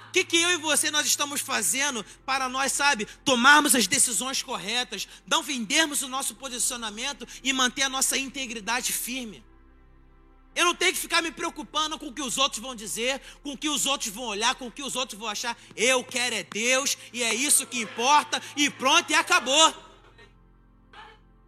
[0.09, 4.43] O que, que eu e você nós estamos fazendo para nós, sabe, tomarmos as decisões
[4.43, 9.43] corretas, não vendermos o nosso posicionamento e manter a nossa integridade firme?
[10.59, 13.53] Eu não tenho que ficar me preocupando com o que os outros vão dizer, com
[13.53, 15.57] o que os outros vão olhar, com o que os outros vão achar.
[15.77, 19.73] Eu quero é Deus e é isso que importa e pronto e acabou.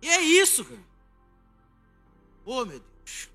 [0.01, 0.85] E é isso, cara.
[2.44, 3.29] Oh, meu Deus.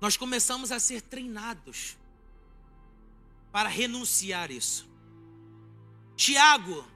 [0.00, 1.96] Nós começamos a ser treinados
[3.50, 4.88] para renunciar isso.
[6.14, 6.86] Tiago,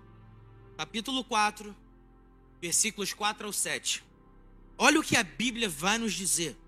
[0.77, 1.75] capítulo 4,
[2.61, 4.05] versículos 4 ao 7.
[4.79, 6.62] Olha o que a Bíblia vai nos dizer.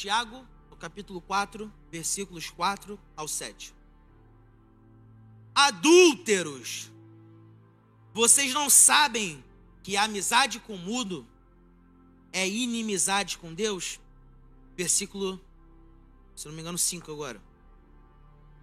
[0.00, 3.74] Tiago, capítulo 4, versículos 4 ao 7.
[5.54, 6.90] Adúlteros,
[8.14, 9.44] vocês não sabem
[9.82, 11.26] que a amizade com o mudo
[12.32, 14.00] é inimizade com Deus?
[14.74, 15.38] Versículo,
[16.34, 17.42] se não me engano, 5 agora.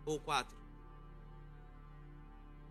[0.07, 0.57] Ou 4.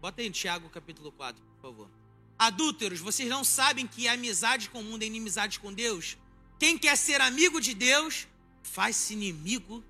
[0.01, 1.89] Bota aí Tiago capítulo 4, por favor.
[2.37, 6.19] Adúlteros, vocês não sabem que amizade com o mundo é inimizade com Deus?
[6.59, 8.27] Quem quer ser amigo de Deus,
[8.67, 9.83] faz-se inimigo,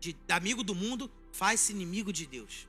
[0.00, 2.66] de, amigo do mundo, faz-se inimigo de Deus.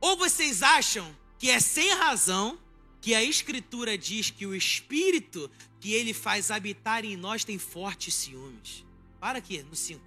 [0.00, 2.58] Ou vocês acham que é sem razão
[3.00, 5.50] que a Escritura diz que o Espírito
[5.80, 8.84] que ele faz habitar em nós tem fortes ciúmes?
[9.20, 10.00] Para aqui, no 5.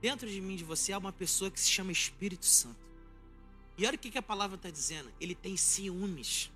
[0.00, 2.78] Dentro de mim, de você, há uma pessoa que se chama Espírito Santo.
[3.76, 5.10] E olha o que, a palavra está dizendo.
[5.20, 6.50] Ele tem ciúmes.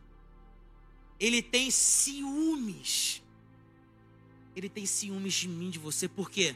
[1.19, 3.23] Ele tem ciúmes.
[4.55, 6.55] Ele tem ciúmes de mim, de você, porque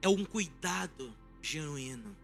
[0.00, 2.16] é um cuidado genuíno.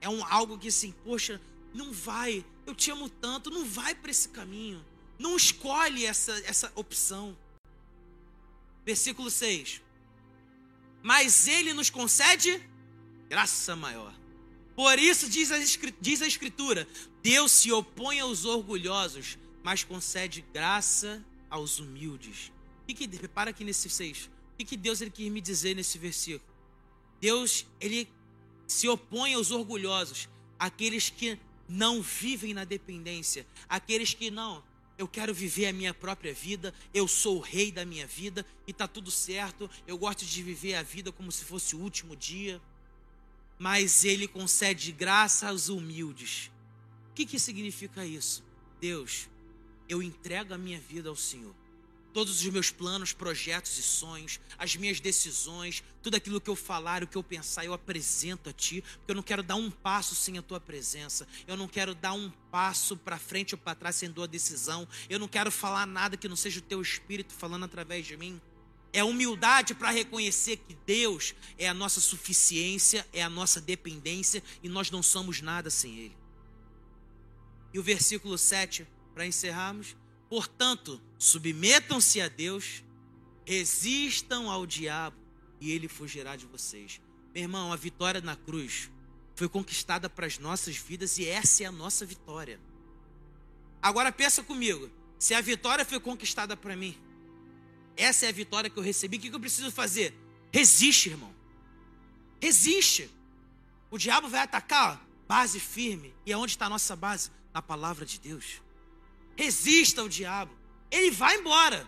[0.00, 1.40] É um algo que assim, poxa,
[1.72, 4.84] não vai, eu te amo tanto, não vai para esse caminho.
[5.18, 7.36] Não escolhe essa, essa opção.
[8.84, 9.80] Versículo 6.
[11.02, 12.62] Mas ele nos concede
[13.28, 14.14] graça maior.
[14.74, 15.58] Por isso diz a,
[16.00, 16.88] diz a Escritura:
[17.22, 22.52] Deus se opõe aos orgulhosos, mas concede graça aos humildes.
[22.84, 24.26] O que, repara aqui nesse 6.
[24.52, 26.52] O que, que Deus ele quis me dizer nesse versículo?
[27.20, 28.08] Deus, ele
[28.66, 34.62] se opõe aos orgulhosos, aqueles que não vivem na dependência, aqueles que não,
[34.98, 38.72] eu quero viver a minha própria vida, eu sou o rei da minha vida e
[38.72, 42.60] tá tudo certo, eu gosto de viver a vida como se fosse o último dia
[43.58, 46.50] mas ele concede graça aos humildes.
[47.10, 48.44] O que, que significa isso?
[48.80, 49.28] Deus,
[49.88, 51.54] eu entrego a minha vida ao Senhor.
[52.14, 57.02] Todos os meus planos, projetos e sonhos, as minhas decisões, tudo aquilo que eu falar,
[57.02, 60.14] o que eu pensar, eu apresento a Ti, porque eu não quero dar um passo
[60.14, 63.96] sem a Tua presença, eu não quero dar um passo para frente ou para trás
[63.96, 67.64] sem tua decisão, eu não quero falar nada que não seja o Teu Espírito falando
[67.64, 68.40] através de mim.
[68.92, 74.68] É humildade para reconhecer que Deus é a nossa suficiência, é a nossa dependência e
[74.68, 76.16] nós não somos nada sem Ele.
[77.72, 79.96] E o versículo 7, para encerrarmos:
[80.34, 82.82] portanto, submetam-se a Deus,
[83.46, 85.16] resistam ao diabo
[85.60, 87.00] e ele fugirá de vocês.
[87.32, 88.90] Meu irmão, a vitória na cruz
[89.36, 92.58] foi conquistada para as nossas vidas e essa é a nossa vitória.
[93.80, 96.98] Agora pensa comigo, se a vitória foi conquistada para mim,
[97.96, 99.18] essa é a vitória que eu recebi.
[99.18, 100.12] O que eu preciso fazer?
[100.52, 101.32] Resiste, irmão.
[102.42, 103.08] Resiste.
[103.88, 106.12] O diabo vai atacar, base firme.
[106.26, 107.30] E aonde está a nossa base?
[107.52, 108.63] Na palavra de Deus.
[109.36, 110.52] Resista ao diabo.
[110.90, 111.86] Ele vai embora.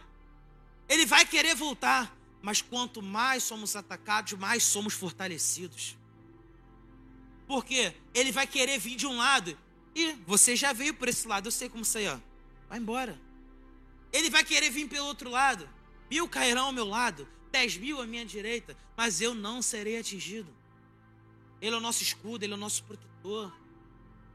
[0.89, 2.15] Ele vai querer voltar.
[2.43, 5.97] Mas quanto mais somos atacados, mais somos fortalecidos.
[7.47, 9.57] Porque ele vai querer vir de um lado.
[9.95, 11.47] E você já veio por esse lado.
[11.47, 12.19] Eu sei como sair, ó.
[12.69, 13.21] Vai embora.
[14.13, 15.69] Ele vai querer vir pelo outro lado.
[16.11, 20.55] Mil cairão ao meu lado, dez mil à minha direita, mas eu não serei atingido.
[21.61, 23.53] Ele é o nosso escudo, ele é o nosso protetor.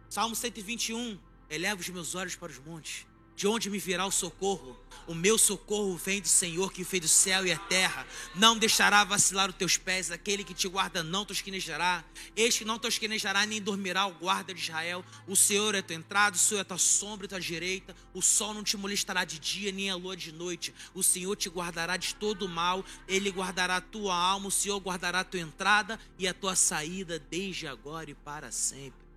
[0.09, 1.17] Salmo 121.
[1.51, 3.05] Eleva os meus olhos para os montes.
[3.35, 4.79] De onde me virá o socorro?
[5.05, 8.07] O meu socorro vem do Senhor que fez o céu e a terra.
[8.35, 10.11] Não deixará vacilar os teus pés.
[10.11, 12.05] Aquele que te guarda não tosquenejará.
[12.37, 15.03] Este não tosquenejará nem dormirá o guarda de Israel.
[15.27, 17.93] O Senhor é tua entrada, o Senhor é tua sombra e tua direita.
[18.13, 20.73] O sol não te molestará de dia, nem a lua de noite.
[20.93, 22.85] O Senhor te guardará de todo o mal.
[23.09, 24.47] Ele guardará a tua alma.
[24.47, 29.10] O Senhor guardará a tua entrada e a tua saída desde agora e para sempre.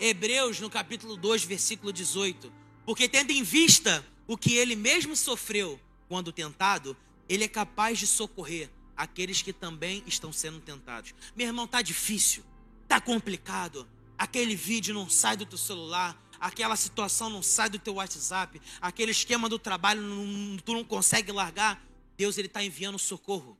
[0.00, 2.50] Hebreus, no capítulo 2, versículo 18.
[2.86, 6.96] Porque tendo em vista o que ele mesmo sofreu quando tentado,
[7.28, 11.14] ele é capaz de socorrer aqueles que também estão sendo tentados.
[11.36, 12.42] Meu irmão, tá difícil,
[12.88, 13.86] tá complicado.
[14.16, 19.10] Aquele vídeo não sai do teu celular, aquela situação não sai do teu WhatsApp, aquele
[19.10, 21.82] esquema do trabalho não, tu não consegue largar.
[22.16, 23.58] Deus ele está enviando socorro.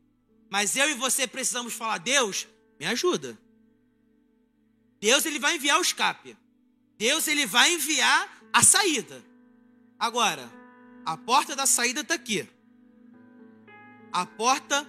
[0.50, 2.48] Mas eu e você precisamos falar: Deus,
[2.78, 3.38] me ajuda.
[5.00, 6.36] Deus ele vai enviar o escape.
[6.98, 9.24] Deus ele vai enviar a saída.
[9.98, 10.50] Agora,
[11.04, 12.48] a porta da saída está aqui.
[14.12, 14.86] A porta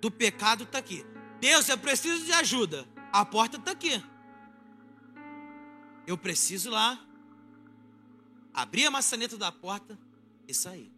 [0.00, 1.06] do pecado está aqui.
[1.40, 2.86] Deus, eu preciso de ajuda.
[3.12, 4.02] A porta está aqui.
[6.06, 6.98] Eu preciso lá
[8.52, 9.98] abrir a maçaneta da porta
[10.48, 10.92] e sair.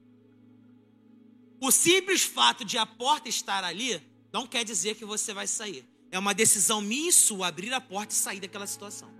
[1.61, 5.87] O simples fato de a porta estar ali não quer dizer que você vai sair.
[6.14, 9.12] É uma decisão minha e sua abrir a porta e sair daquela situação.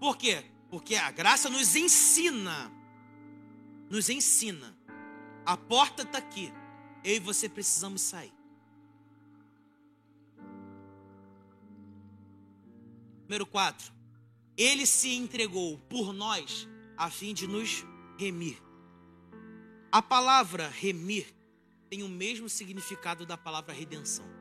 [0.00, 0.44] Por quê?
[0.68, 2.72] Porque a graça nos ensina.
[3.88, 4.76] Nos ensina.
[5.44, 6.52] A porta está aqui.
[7.04, 8.32] Eu e você precisamos sair.
[13.22, 13.92] Número 4.
[14.56, 17.84] Ele se entregou por nós a fim de nos
[18.18, 18.60] remir.
[19.92, 21.32] A palavra remir
[21.88, 24.35] tem o mesmo significado da palavra redenção.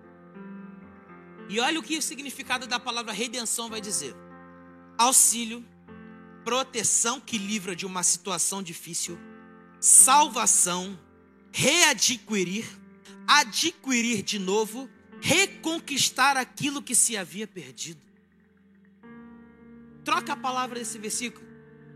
[1.49, 4.15] E olha o que o significado da palavra redenção vai dizer:
[4.97, 5.63] auxílio,
[6.43, 9.17] proteção que livra de uma situação difícil,
[9.79, 10.99] salvação,
[11.51, 12.65] readquirir,
[13.27, 14.89] adquirir de novo,
[15.21, 18.01] reconquistar aquilo que se havia perdido.
[20.03, 21.45] Troca a palavra desse versículo.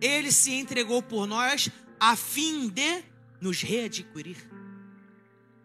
[0.01, 3.03] Ele se entregou por nós a fim de
[3.39, 4.48] nos readquirir,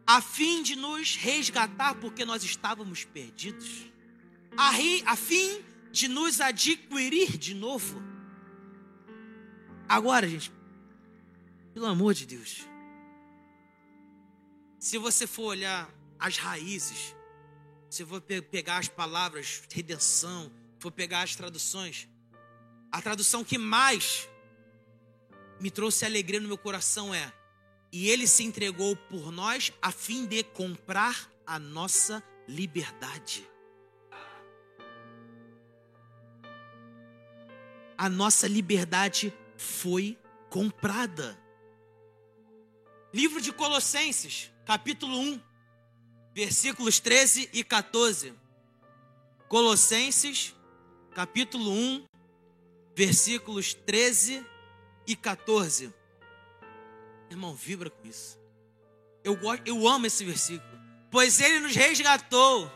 [0.06, 3.86] a fim de nos resgatar, porque nós estávamos perdidos,
[4.56, 8.02] a, ri, a fim de nos adquirir de novo.
[9.88, 10.52] Agora, gente,
[11.72, 12.66] pelo amor de Deus,
[14.78, 17.14] se você for olhar as raízes,
[17.88, 22.08] se for pegar as palavras redenção, for pegar as traduções,
[22.92, 24.28] a tradução que mais
[25.60, 27.32] me trouxe alegria no meu coração é:
[27.94, 33.48] e ele se entregou por nós a fim de comprar a nossa liberdade.
[37.96, 40.18] A nossa liberdade foi
[40.50, 41.38] comprada.
[43.12, 45.40] Livro de Colossenses, capítulo 1,
[46.34, 48.34] versículos 13 e 14.
[49.46, 50.52] Colossenses,
[51.14, 52.06] capítulo 1,
[52.96, 54.44] versículos 13
[55.06, 55.94] e 14.
[57.34, 58.38] Irmão, vibra com isso.
[59.24, 60.80] Eu, eu amo esse versículo.
[61.10, 62.70] Pois ele nos resgatou,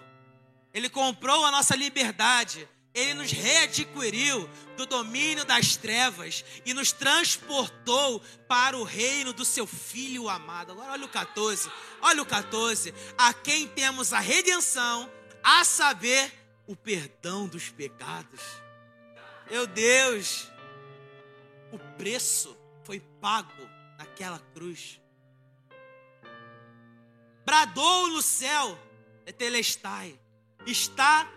[0.74, 8.20] ele comprou a nossa liberdade, ele nos readquiriu do domínio das trevas e nos transportou
[8.48, 10.72] para o reino do seu Filho amado.
[10.72, 12.92] Agora olha o 14, olha o 14.
[13.16, 15.08] A quem temos a redenção,
[15.40, 16.32] a saber,
[16.66, 18.40] o perdão dos pecados.
[19.48, 20.48] Meu Deus,
[21.70, 23.67] o preço foi pago
[23.98, 25.00] naquela cruz.
[27.44, 28.78] Bradou no céu,
[29.26, 30.18] Etelestai,
[30.64, 31.28] está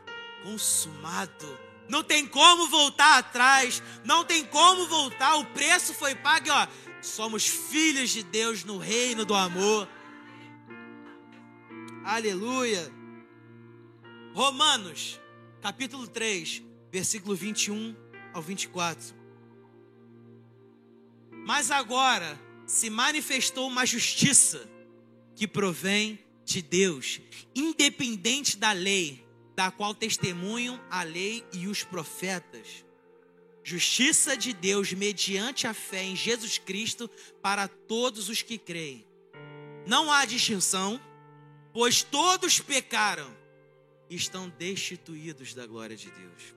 [0.43, 1.59] consumado.
[1.89, 6.67] Não tem como voltar atrás, não tem como voltar, o preço foi pago, ó.
[7.01, 9.89] Somos filhos de Deus no reino do amor.
[12.05, 12.91] Aleluia.
[14.33, 15.19] Romanos,
[15.61, 17.95] capítulo 3, versículo 21
[18.33, 19.15] ao 24.
[21.45, 24.69] Mas agora se manifestou uma justiça
[25.35, 27.21] que provém de Deus,
[27.55, 32.85] independente da lei, da qual testemunham a lei e os profetas.
[33.63, 37.09] Justiça de Deus mediante a fé em Jesus Cristo
[37.41, 39.05] para todos os que creem.
[39.85, 40.99] Não há distinção,
[41.71, 43.35] pois todos pecaram
[44.09, 46.55] e estão destituídos da glória de Deus.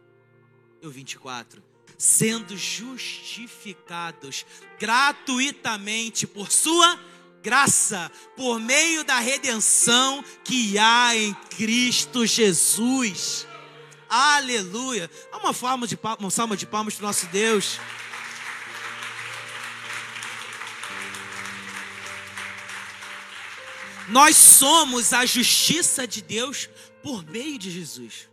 [0.80, 1.62] E o 24
[1.98, 4.44] sendo justificados
[4.78, 6.98] gratuitamente por sua
[7.42, 13.46] graça, por meio da redenção que há em Cristo Jesus.
[14.08, 15.10] Aleluia.
[15.32, 17.78] Uma forma de uma salva de palmas para o nosso Deus.
[24.08, 26.68] Nós somos a justiça de Deus
[27.02, 28.28] por meio de Jesus.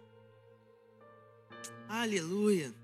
[1.88, 2.81] Aleluia.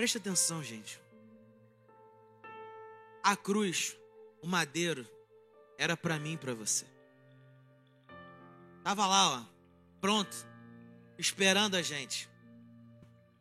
[0.00, 0.98] Preste atenção, gente.
[3.22, 3.94] A cruz,
[4.40, 5.06] o madeiro,
[5.76, 6.86] era para mim e para você.
[8.82, 9.44] Tava lá, ó,
[10.00, 10.34] pronto,
[11.18, 12.30] esperando a gente.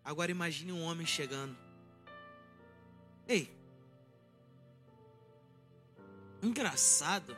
[0.04, 1.58] Agora imagine um homem chegando.
[3.26, 3.58] Ei,
[6.44, 7.38] engraçado.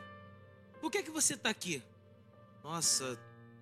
[0.80, 1.80] Por que que você está aqui?
[2.64, 3.16] Nossa,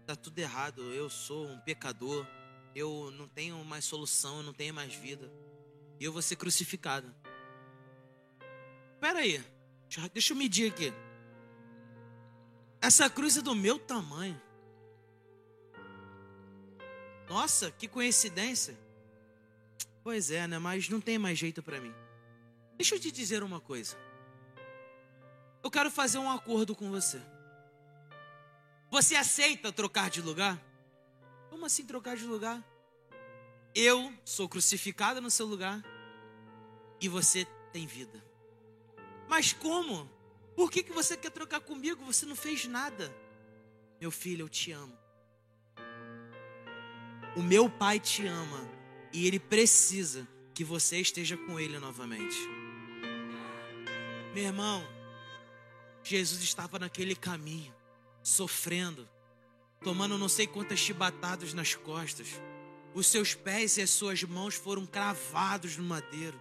[0.07, 0.91] tá tudo errado.
[0.95, 2.27] Eu sou um pecador.
[2.75, 5.31] Eu não tenho mais solução, eu não tenho mais vida
[6.01, 7.15] e eu vou ser crucificado.
[8.95, 9.45] Espera aí,
[10.15, 10.93] deixa eu medir aqui.
[12.81, 14.41] Essa cruz é do meu tamanho.
[17.29, 18.77] Nossa, que coincidência.
[20.03, 20.59] Pois é, né?
[20.59, 21.95] Mas não tem mais jeito para mim.
[22.77, 23.97] Deixa eu te dizer uma coisa.
[25.63, 27.21] Eu quero fazer um acordo com você.
[28.91, 30.59] Você aceita trocar de lugar?
[31.51, 32.65] Como assim trocar de lugar?
[33.75, 35.85] Eu sou crucificado no seu lugar
[37.01, 38.23] e você tem vida.
[39.29, 40.11] Mas como?
[40.55, 42.05] Por que, que você quer trocar comigo?
[42.05, 43.15] Você não fez nada.
[44.01, 44.97] Meu filho, eu te amo.
[47.37, 48.69] O meu pai te ama
[49.13, 52.37] e ele precisa que você esteja com ele novamente.
[54.35, 54.87] Meu irmão,
[56.03, 57.75] Jesus estava naquele caminho,
[58.23, 59.09] sofrendo,
[59.83, 62.29] tomando não sei quantas chibatadas nas costas
[62.95, 66.39] os seus pés e as suas mãos foram cravados no madeiro.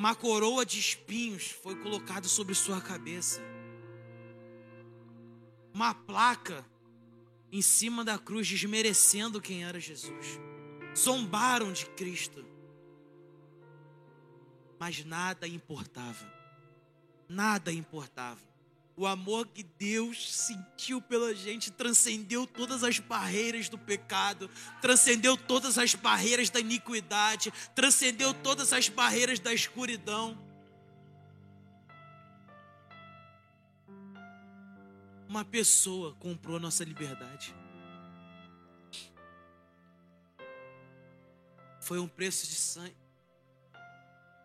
[0.00, 3.42] Uma coroa de espinhos foi colocada sobre sua cabeça.
[5.74, 6.64] Uma placa
[7.52, 10.40] em cima da cruz desmerecendo quem era Jesus.
[10.96, 12.42] Zombaram de Cristo.
[14.78, 16.32] mas nada importava.
[17.28, 18.40] Nada importava.
[19.00, 24.50] O amor que Deus sentiu pela gente transcendeu todas as barreiras do pecado,
[24.82, 30.38] transcendeu todas as barreiras da iniquidade, transcendeu todas as barreiras da escuridão.
[35.26, 37.54] Uma pessoa comprou nossa liberdade.
[41.80, 42.94] Foi um preço de sangue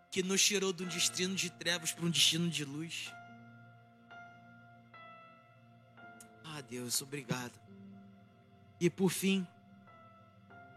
[0.09, 3.11] que nos tirou de um destino de trevas para um destino de luz.
[6.57, 7.59] Ah, Deus, obrigado.
[8.79, 9.45] E por fim,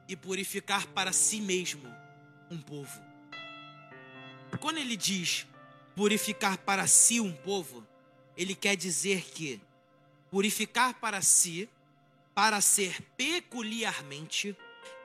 [0.08, 1.88] e purificar para si mesmo
[2.50, 3.00] um povo.
[4.60, 5.46] Quando ele diz
[5.94, 7.86] purificar para si um povo,
[8.36, 9.60] ele quer dizer que
[10.28, 11.68] purificar para si,
[12.34, 14.56] para ser peculiarmente,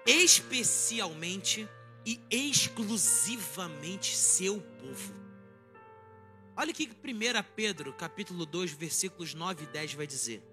[0.07, 1.69] especialmente
[2.03, 5.13] e exclusivamente seu povo.
[6.57, 10.52] Olha o que 1 Pedro, capítulo 2, versículos 9 e 10 vai dizer.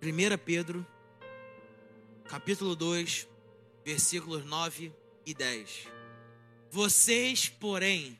[0.00, 0.86] 1 Pedro,
[2.28, 3.26] capítulo 2,
[3.84, 4.92] versículos 9
[5.26, 5.88] e 10.
[6.70, 8.16] Vocês, porém,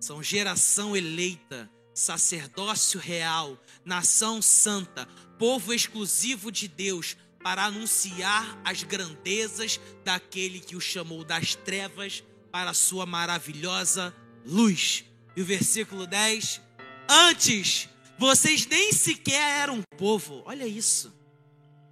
[0.00, 5.06] são geração eleita, sacerdócio real, nação santa,
[5.38, 12.70] povo exclusivo de Deus, para anunciar as grandezas daquele que o chamou das trevas para
[12.70, 14.12] a sua maravilhosa
[14.44, 15.04] luz.
[15.36, 16.60] E o versículo 10:
[17.08, 17.88] Antes
[18.22, 21.12] vocês nem sequer eram povo, olha isso.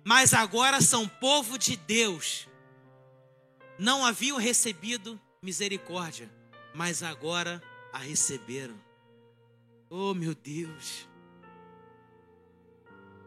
[0.05, 2.47] Mas agora são povo de Deus.
[3.77, 6.31] Não haviam recebido misericórdia,
[6.73, 7.61] mas agora
[7.93, 8.81] a receberam.
[9.91, 11.09] Oh, meu Deus.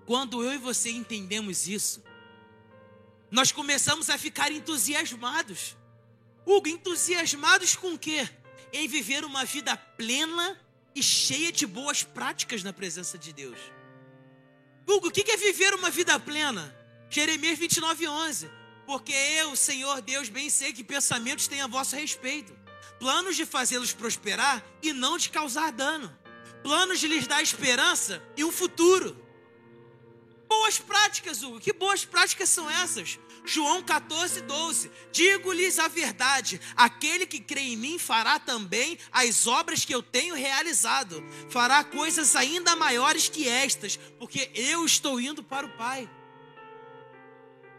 [0.05, 2.01] Quando eu e você entendemos isso,
[3.29, 5.75] nós começamos a ficar entusiasmados.
[6.45, 8.29] Hugo, entusiasmados com o quê?
[8.71, 10.57] Em viver uma vida plena
[10.95, 13.57] e cheia de boas práticas na presença de Deus.
[14.87, 16.75] Hugo, o que é viver uma vida plena?
[17.09, 18.49] Jeremias 29, 11.
[18.85, 22.53] Porque eu, Senhor Deus, bem sei que pensamentos têm a vosso respeito.
[22.99, 26.15] Planos de fazê-los prosperar e não de causar dano.
[26.61, 29.17] Planos de lhes dar esperança e um futuro.
[30.47, 31.59] Boas práticas, Hugo.
[31.59, 33.19] Que boas práticas são essas?
[33.45, 34.91] João 14, 12.
[35.11, 40.35] Digo-lhes a verdade: aquele que crê em mim fará também as obras que eu tenho
[40.35, 46.09] realizado, fará coisas ainda maiores que estas, porque eu estou indo para o Pai.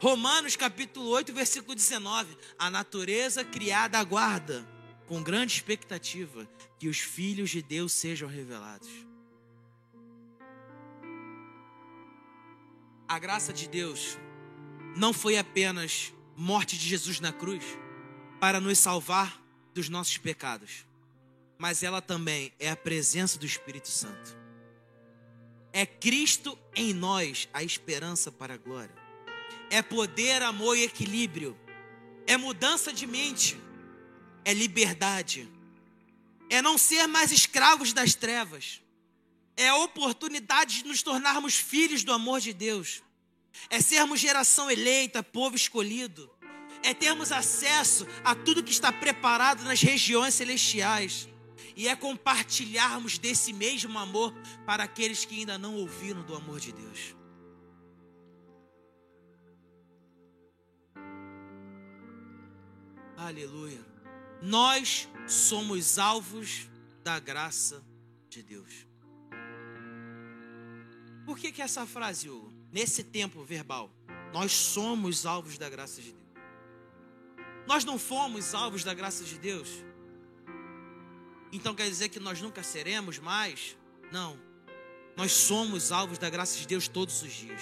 [0.01, 2.37] Romanos capítulo 8, versículo 19.
[2.59, 4.69] A natureza criada aguarda,
[5.07, 6.47] com grande expectativa,
[6.79, 8.91] que os filhos de Deus sejam revelados.
[13.09, 14.19] A graça de Deus
[14.97, 17.65] não foi apenas morte de Jesus na cruz
[18.41, 19.43] para nos salvar
[19.73, 20.87] dos nossos pecados,
[21.59, 24.37] mas ela também é a presença do Espírito Santo.
[25.73, 28.95] É Cristo em nós a esperança para a glória.
[29.71, 31.59] É poder, amor e equilíbrio.
[32.27, 33.59] É mudança de mente.
[34.45, 35.49] É liberdade.
[36.49, 38.81] É não ser mais escravos das trevas.
[39.57, 43.03] É a oportunidade de nos tornarmos filhos do amor de Deus
[43.71, 46.31] é sermos geração eleita, povo escolhido,
[46.83, 51.29] é termos acesso a tudo que está preparado nas regiões celestiais,
[51.77, 54.33] e é compartilharmos desse mesmo amor
[54.65, 57.17] para aqueles que ainda não ouviram do amor de Deus.
[63.17, 63.85] Aleluia.
[64.43, 66.69] Nós somos alvos
[67.03, 67.83] da graça
[68.29, 68.87] de Deus.
[71.25, 72.54] Por que, que essa frase, Hugo?
[72.75, 73.89] Nesse tempo verbal,
[74.33, 76.25] nós somos alvos da graça de Deus.
[77.69, 79.69] Nós não fomos alvos da graça de Deus.
[81.53, 83.77] Então quer dizer que nós nunca seremos mais?
[84.11, 84.37] Não.
[85.17, 87.61] Nós somos alvos da graça de Deus todos os dias.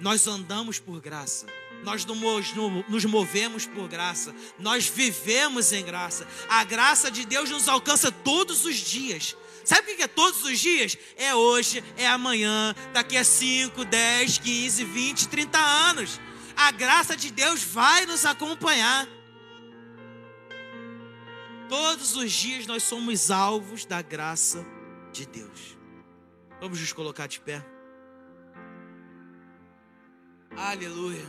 [0.00, 1.46] Nós andamos por graça.
[1.84, 4.34] Nós nos movemos por graça.
[4.58, 6.26] Nós vivemos em graça.
[6.48, 9.36] A graça de Deus nos alcança todos os dias.
[9.64, 10.96] Sabe o que é todos os dias?
[11.16, 16.20] É hoje, é amanhã, daqui a 5, 10, 15, 20, 30 anos.
[16.56, 19.08] A graça de Deus vai nos acompanhar.
[21.68, 24.64] Todos os dias nós somos alvos da graça
[25.12, 25.78] de Deus.
[26.60, 27.64] Vamos nos colocar de pé.
[30.56, 31.24] Aleluia.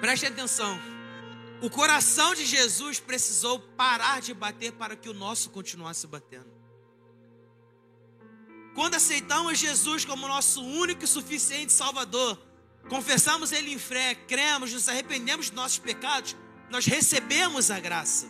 [0.00, 0.78] Preste atenção.
[1.62, 6.54] O coração de Jesus precisou parar de bater para que o nosso continuasse batendo.
[8.74, 12.38] Quando aceitamos Jesus como nosso único e suficiente Salvador,
[12.90, 16.36] confessamos Ele em fé, cremos, nos arrependemos dos nossos pecados,
[16.70, 18.26] nós recebemos a graça.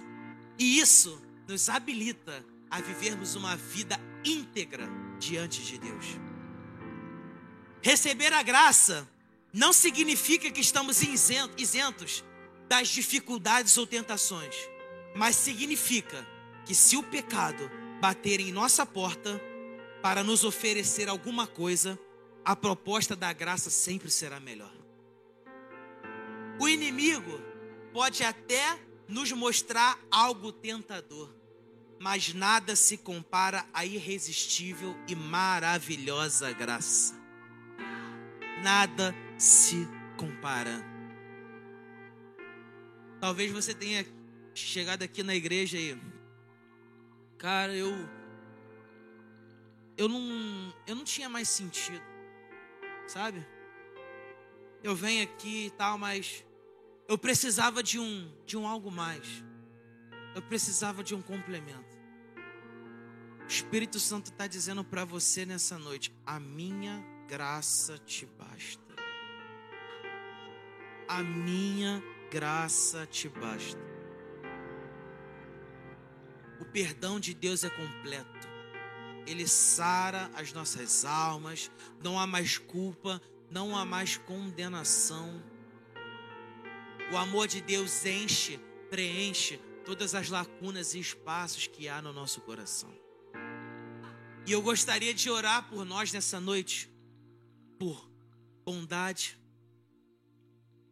[0.57, 6.07] E isso nos habilita a vivermos uma vida íntegra diante de Deus.
[7.83, 9.09] Receber a graça
[9.53, 12.23] não significa que estamos isentos
[12.69, 14.55] das dificuldades ou tentações,
[15.15, 16.27] mas significa
[16.65, 19.41] que se o pecado bater em nossa porta
[20.03, 21.99] para nos oferecer alguma coisa,
[22.45, 24.73] a proposta da graça sempre será melhor.
[26.61, 27.41] O inimigo
[27.93, 31.35] pode até nos mostrar algo tentador,
[32.01, 37.15] mas nada se compara à irresistível e maravilhosa graça.
[38.63, 40.96] Nada se compara.
[43.21, 44.05] Talvez você tenha
[44.55, 45.99] chegado aqui na igreja e,
[47.39, 47.93] cara, eu
[49.97, 52.03] eu não eu não tinha mais sentido,
[53.07, 53.47] sabe?
[54.83, 56.45] Eu venho aqui e tal, mas
[57.09, 59.45] eu precisava de um de um algo mais.
[60.35, 61.97] Eu precisava de um complemento.
[63.43, 68.95] O Espírito Santo está dizendo para você nessa noite: a minha graça te basta.
[71.09, 72.16] A minha graça
[73.11, 73.81] te basta.
[76.61, 78.49] O perdão de Deus é completo.
[79.27, 81.71] Ele sara as nossas almas,
[82.03, 83.21] não há mais culpa,
[83.51, 85.43] não há mais condenação.
[87.13, 88.59] O amor de Deus enche,
[88.91, 92.93] preenche todas as lacunas e espaços que há no nosso coração.
[94.47, 96.91] E eu gostaria de orar por nós nessa noite,
[97.79, 98.09] por
[98.65, 99.39] bondade,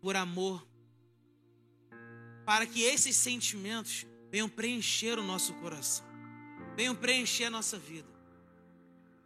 [0.01, 0.67] por amor,
[2.45, 6.05] para que esses sentimentos venham preencher o nosso coração,
[6.77, 8.09] venham preencher a nossa vida.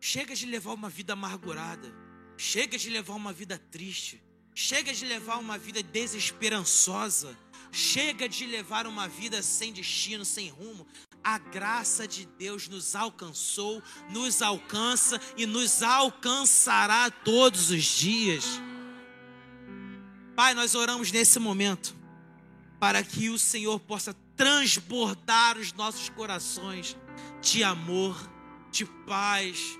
[0.01, 1.93] Chega de levar uma vida amargurada,
[2.37, 4.23] chega de levar uma vida triste,
[4.55, 7.37] chega de levar uma vida desesperançosa,
[7.73, 10.87] chega de levar uma vida sem destino, sem rumo.
[11.25, 18.45] A graça de Deus nos alcançou, nos alcança e nos alcançará todos os dias.
[20.37, 21.98] Pai, nós oramos nesse momento
[22.79, 26.97] para que o Senhor possa transbordar os nossos corações
[27.41, 28.17] de amor,
[28.71, 29.79] de paz,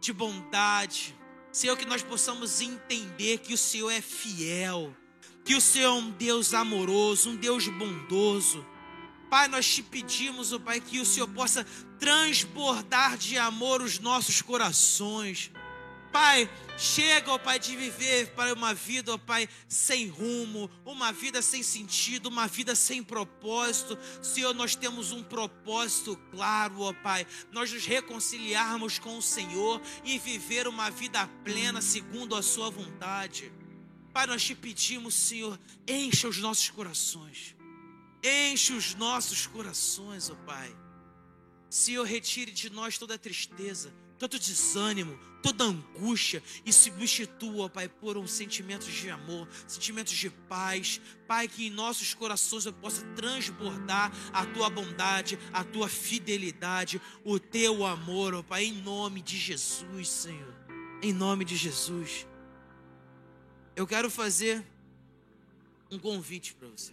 [0.00, 1.16] de bondade.
[1.50, 4.94] Senhor, que nós possamos entender que o Senhor é fiel,
[5.44, 8.64] que o Senhor é um Deus amoroso, um Deus bondoso.
[9.28, 11.66] Pai, nós te pedimos, oh Pai, que o Senhor possa
[11.98, 15.50] transbordar de amor os nossos corações.
[16.12, 21.42] Pai, chega, ó Pai, de viver para uma vida, ó Pai, sem rumo, uma vida
[21.42, 23.98] sem sentido, uma vida sem propósito.
[24.22, 30.18] Senhor, nós temos um propósito claro, ó Pai, nós nos reconciliarmos com o Senhor e
[30.18, 33.52] viver uma vida plena segundo a Sua vontade.
[34.12, 37.54] Pai, nós te pedimos, Senhor, encha os nossos corações,
[38.22, 40.74] enche os nossos corações, ó Pai.
[41.70, 48.26] Senhor, retire de nós toda tristeza todo desânimo, toda angústia e substitua, Pai, por um
[48.26, 51.00] sentimento de amor, sentimentos de paz.
[51.26, 57.38] Pai, que em nossos corações eu possa transbordar a tua bondade, a tua fidelidade, o
[57.38, 60.54] teu amor, ó Pai, em nome de Jesus, Senhor.
[61.00, 62.26] Em nome de Jesus.
[63.76, 64.66] Eu quero fazer
[65.90, 66.92] um convite para você.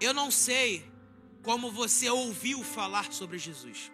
[0.00, 0.93] Eu não sei
[1.44, 3.92] como você ouviu falar sobre Jesus.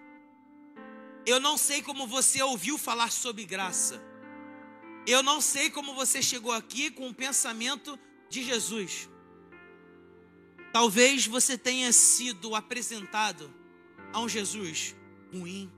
[1.26, 4.00] Eu não sei como você ouviu falar sobre graça.
[5.06, 7.98] Eu não sei como você chegou aqui com o pensamento
[8.28, 9.08] de Jesus.
[10.72, 13.52] Talvez você tenha sido apresentado
[14.12, 14.94] a um Jesus
[15.32, 15.70] ruim,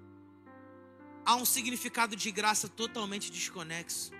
[1.24, 4.12] a um significado de graça totalmente desconexo.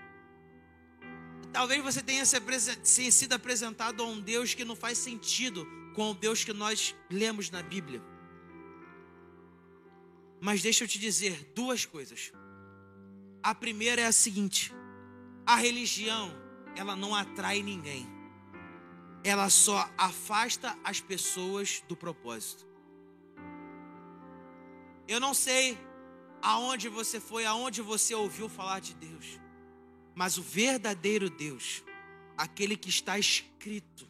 [1.51, 6.43] Talvez você tenha sido apresentado a um Deus que não faz sentido com o Deus
[6.43, 8.01] que nós lemos na Bíblia.
[10.41, 12.33] Mas deixa eu te dizer duas coisas.
[13.41, 14.73] A primeira é a seguinte:
[15.45, 16.31] a religião,
[16.75, 18.07] ela não atrai ninguém.
[19.23, 22.67] Ela só afasta as pessoas do propósito.
[25.07, 25.77] Eu não sei
[26.41, 29.39] aonde você foi, aonde você ouviu falar de Deus.
[30.13, 31.83] Mas o verdadeiro Deus,
[32.37, 34.07] aquele que está escrito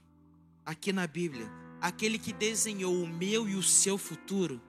[0.66, 1.50] aqui na Bíblia,
[1.84, 4.62] aquele que desenhou o meu e o seu futuro,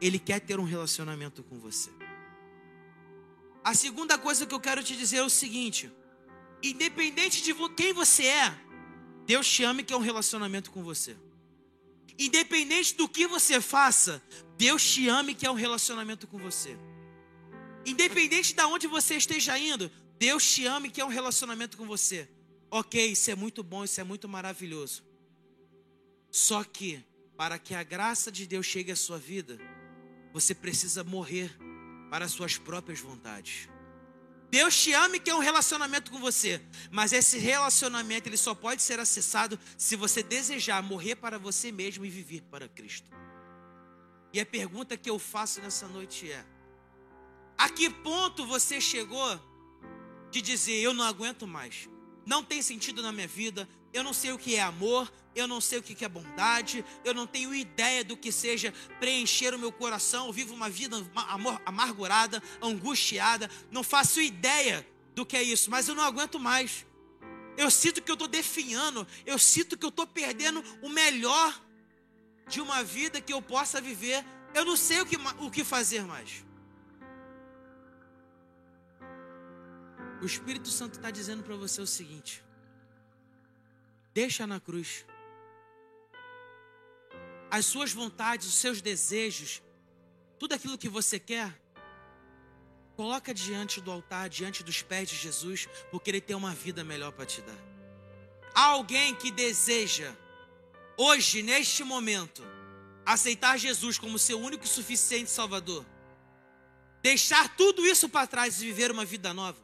[0.00, 1.90] ele quer ter um relacionamento com você.
[3.62, 5.92] A segunda coisa que eu quero te dizer é o seguinte:
[6.62, 8.58] independente de quem você é,
[9.26, 11.14] Deus te ama e quer um relacionamento com você.
[12.18, 14.22] Independente do que você faça,
[14.56, 16.74] Deus te ama e quer um relacionamento com você.
[17.84, 22.26] Independente de onde você esteja indo, Deus te ama e quer um relacionamento com você.
[22.70, 25.09] Ok, isso é muito bom, isso é muito maravilhoso.
[26.30, 27.04] Só que,
[27.36, 29.58] para que a graça de Deus chegue à sua vida,
[30.32, 31.56] você precisa morrer
[32.10, 33.68] para as suas próprias vontades.
[34.50, 36.60] Deus te ama e quer um relacionamento com você,
[36.90, 42.04] mas esse relacionamento ele só pode ser acessado se você desejar morrer para você mesmo
[42.04, 43.08] e viver para Cristo.
[44.32, 46.44] E a pergunta que eu faço nessa noite é:
[47.56, 49.40] a que ponto você chegou
[50.32, 51.88] de dizer eu não aguento mais?
[52.26, 55.60] Não tem sentido na minha vida, eu não sei o que é amor, eu não
[55.60, 59.72] sei o que é bondade, eu não tenho ideia do que seja preencher o meu
[59.72, 60.26] coração.
[60.26, 60.96] Eu vivo uma vida
[61.64, 66.86] amargurada, angustiada, não faço ideia do que é isso, mas eu não aguento mais.
[67.56, 71.60] Eu sinto que eu estou definhando, eu sinto que eu estou perdendo o melhor
[72.48, 74.24] de uma vida que eu possa viver.
[74.54, 76.44] Eu não sei o que, o que fazer mais.
[80.20, 82.42] O Espírito Santo está dizendo para você o seguinte:
[84.12, 85.04] deixa na cruz
[87.50, 89.60] as suas vontades, os seus desejos,
[90.38, 91.60] tudo aquilo que você quer,
[92.94, 97.10] coloca diante do altar, diante dos pés de Jesus, porque Ele tem uma vida melhor
[97.10, 97.58] para te dar.
[98.54, 100.14] Há alguém que deseja,
[100.96, 102.42] hoje, neste momento,
[103.04, 105.84] aceitar Jesus como seu único e suficiente Salvador,
[107.02, 109.58] deixar tudo isso para trás e viver uma vida nova.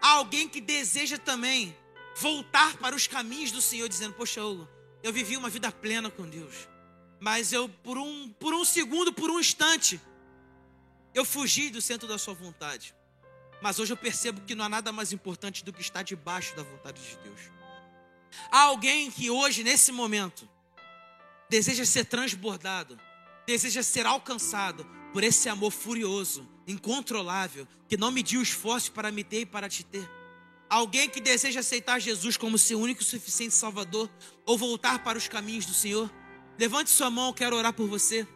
[0.00, 1.76] Há alguém que deseja também
[2.16, 4.68] voltar para os caminhos do Senhor, dizendo: Poxa, eu,
[5.02, 6.72] eu vivi uma vida plena com Deus
[7.22, 10.00] mas eu por um, por um segundo, por um instante,
[11.14, 12.92] eu fugi do centro da sua vontade.
[13.62, 16.64] Mas hoje eu percebo que não há nada mais importante do que estar debaixo da
[16.64, 17.40] vontade de Deus.
[18.50, 20.48] Há alguém que hoje, nesse momento,
[21.48, 22.98] deseja ser transbordado,
[23.46, 29.42] deseja ser alcançado por esse amor furioso, incontrolável, que não mediu esforço para me ter
[29.42, 30.10] e para te ter.
[30.72, 34.08] Alguém que deseja aceitar Jesus como seu único e suficiente Salvador,
[34.46, 36.10] ou voltar para os caminhos do Senhor.
[36.58, 38.26] Levante sua mão, eu quero orar por você.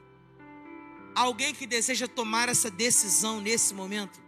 [1.15, 4.23] Alguém que deseja tomar essa decisão nesse momento,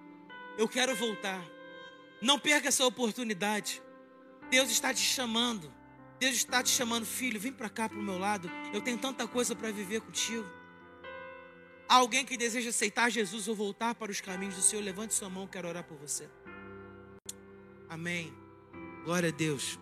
[0.56, 1.44] eu quero voltar.
[2.22, 3.82] Não perca essa oportunidade.
[4.50, 5.70] Deus está te chamando.
[6.18, 8.50] Deus está te chamando, filho, vem para cá para o meu lado.
[8.72, 10.46] Eu tenho tanta coisa para viver contigo.
[11.86, 15.46] Alguém que deseja aceitar Jesus ou voltar para os caminhos do Senhor, levante sua mão,
[15.46, 16.26] quero orar por você.
[17.88, 18.32] Amém.
[19.04, 19.78] Glória a Deus.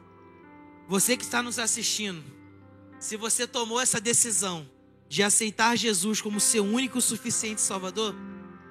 [0.88, 2.22] Você que está nos assistindo,
[2.98, 4.68] se você tomou essa decisão
[5.08, 8.14] de aceitar Jesus como seu único e suficiente Salvador,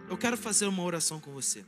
[0.10, 1.66] eu quero fazer uma oração com você.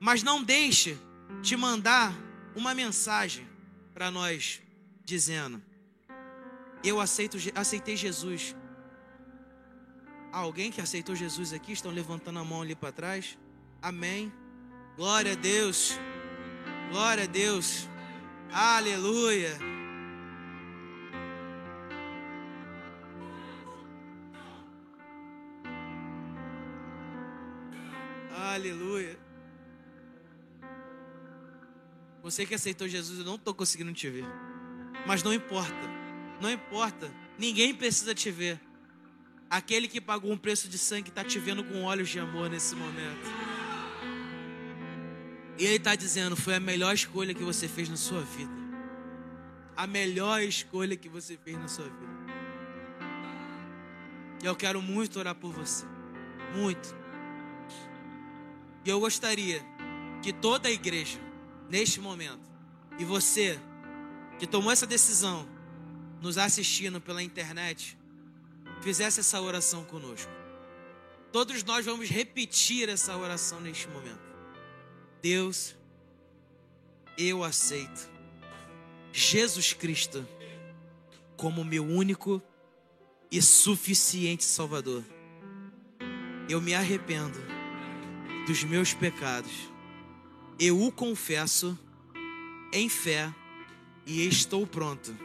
[0.00, 0.98] Mas não deixe
[1.42, 2.14] de mandar
[2.54, 3.46] uma mensagem
[3.92, 4.60] para nós
[5.04, 5.62] dizendo:
[6.82, 8.54] Eu aceito, aceitei Jesus.
[10.32, 11.72] Há alguém que aceitou Jesus aqui?
[11.72, 13.38] Estão levantando a mão ali para trás?
[13.80, 14.32] Amém.
[14.96, 15.98] Glória a Deus.
[16.90, 17.88] Glória a Deus.
[18.52, 19.58] Aleluia.
[28.54, 29.18] Aleluia.
[32.22, 34.24] Você que aceitou Jesus, eu não estou conseguindo te ver.
[35.06, 35.74] Mas não importa.
[36.40, 37.12] Não importa.
[37.38, 38.60] Ninguém precisa te ver.
[39.50, 42.74] Aquele que pagou um preço de sangue está te vendo com olhos de amor nesse
[42.74, 43.53] momento.
[45.58, 48.52] E Ele está dizendo: foi a melhor escolha que você fez na sua vida.
[49.76, 52.14] A melhor escolha que você fez na sua vida.
[54.42, 55.84] E eu quero muito orar por você.
[56.54, 56.94] Muito.
[58.84, 59.64] E eu gostaria
[60.22, 61.18] que toda a igreja,
[61.70, 62.42] neste momento,
[62.98, 63.58] e você
[64.38, 65.48] que tomou essa decisão,
[66.20, 67.96] nos assistindo pela internet,
[68.80, 70.30] fizesse essa oração conosco.
[71.32, 74.33] Todos nós vamos repetir essa oração neste momento.
[75.24, 75.74] Deus,
[77.16, 78.10] eu aceito
[79.10, 80.28] Jesus Cristo
[81.34, 82.42] como meu único
[83.30, 85.02] e suficiente Salvador.
[86.46, 87.38] Eu me arrependo
[88.46, 89.50] dos meus pecados.
[90.60, 91.78] Eu o confesso
[92.70, 93.34] em fé
[94.04, 95.16] e estou pronto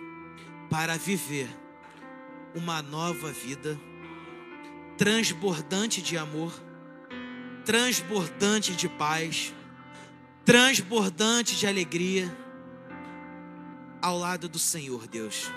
[0.70, 1.50] para viver
[2.56, 3.78] uma nova vida
[4.98, 6.54] transbordante de amor,
[7.66, 9.54] transbordante de paz,
[10.50, 12.36] transbordante de alegria
[14.02, 15.52] ao lado do Senhor, Deus.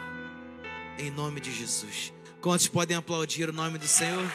[0.99, 2.12] Em nome de Jesus.
[2.43, 4.30] Quantos podem aplaudir o nome do Senhor?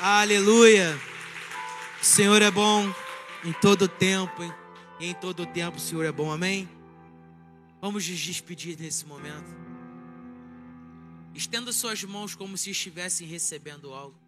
[0.00, 1.00] Aleluia.
[2.02, 2.92] O Senhor é bom
[3.44, 4.42] em todo tempo.
[4.98, 6.32] E em todo tempo o Senhor é bom.
[6.32, 6.68] Amém?
[7.80, 9.54] Vamos nos despedir nesse momento.
[11.32, 14.23] Estenda suas mãos como se estivessem recebendo algo.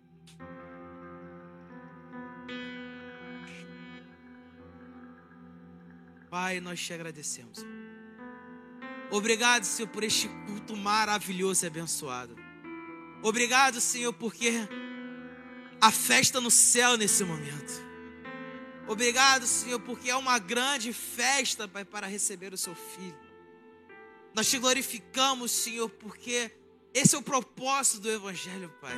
[6.30, 7.64] Pai, nós te agradecemos.
[9.10, 12.36] Obrigado, Senhor, por este culto maravilhoso e abençoado.
[13.22, 14.52] Obrigado, Senhor, porque
[15.80, 17.86] a festa no céu nesse momento.
[18.88, 23.18] Obrigado, Senhor, porque é uma grande festa, Pai, para receber o seu filho.
[24.34, 26.52] Nós te glorificamos, Senhor, porque
[26.92, 28.94] esse é o propósito do Evangelho, Pai.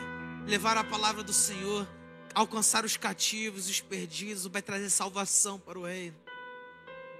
[0.47, 1.89] Levar a palavra do Senhor,
[2.35, 6.17] alcançar os cativos, os perdidos, Pai, trazer salvação para o reino.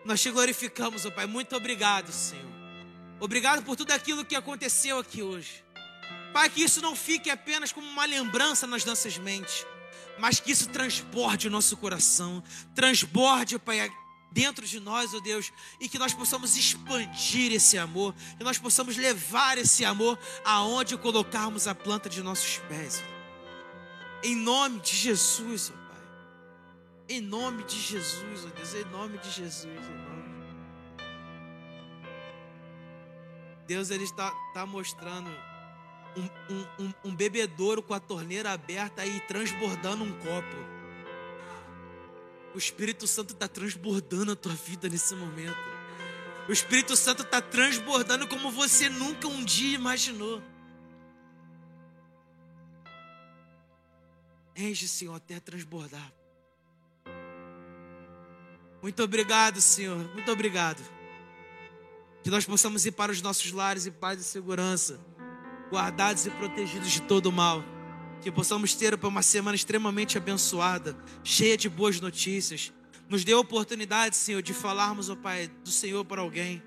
[0.09, 1.27] Nós te glorificamos, oh Pai.
[1.27, 2.51] Muito obrigado, Senhor.
[3.21, 5.63] Obrigado por tudo aquilo que aconteceu aqui hoje.
[6.33, 9.67] Pai, que isso não fique apenas como uma lembrança nas nossas mentes,
[10.19, 12.43] mas que isso transborde o nosso coração,
[12.75, 13.93] transborde, Pai,
[14.33, 18.57] dentro de nós, ó oh Deus, e que nós possamos expandir esse amor, que nós
[18.57, 23.05] possamos levar esse amor aonde colocarmos a planta de nossos pés.
[24.25, 25.78] Em nome de Jesus, ó.
[27.09, 30.29] Em nome de Jesus, ó Deus, em nome de Jesus, em nome.
[33.67, 35.31] Deus ele está, está mostrando
[36.17, 40.79] um, um, um, um bebedouro com a torneira aberta e transbordando um copo.
[42.55, 45.57] O Espírito Santo está transbordando a tua vida nesse momento.
[46.47, 50.43] O Espírito Santo está transbordando como você nunca um dia imaginou.
[54.57, 56.18] Enche, Senhor, até transbordar.
[58.83, 59.99] Muito obrigado, Senhor.
[60.15, 60.83] Muito obrigado.
[62.23, 65.01] Que nós possamos ir para os nossos lares em paz e segurança,
[65.71, 67.65] guardados e protegidos de todo mal
[68.21, 72.73] que possamos ter uma semana extremamente abençoada, cheia de boas notícias.
[73.09, 76.63] Nos dê a oportunidade, Senhor, de falarmos, ó Pai, do Senhor para alguém.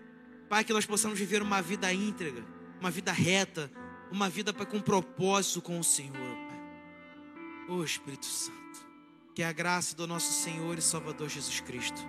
[0.49, 2.43] Pai, que nós possamos viver uma vida íntegra,
[2.79, 3.71] uma vida reta,
[4.11, 6.61] uma vida com propósito com o Senhor, Pai.
[7.69, 8.60] Ô Espírito Santo,
[9.33, 12.01] que a graça do nosso Senhor e Salvador Jesus Cristo,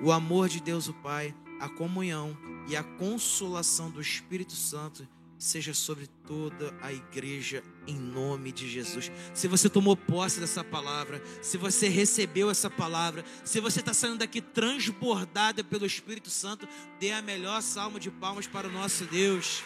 [0.00, 2.36] o amor de Deus, o Pai, a comunhão
[2.68, 5.06] e a consolação do Espírito Santo
[5.38, 9.10] seja sobre toda a igreja em nome de Jesus.
[9.32, 14.18] Se você tomou posse dessa palavra, se você recebeu essa palavra, se você está saindo
[14.18, 16.68] daqui transbordada pelo Espírito Santo,
[16.98, 19.62] dê a melhor salva de palmas para o nosso Deus.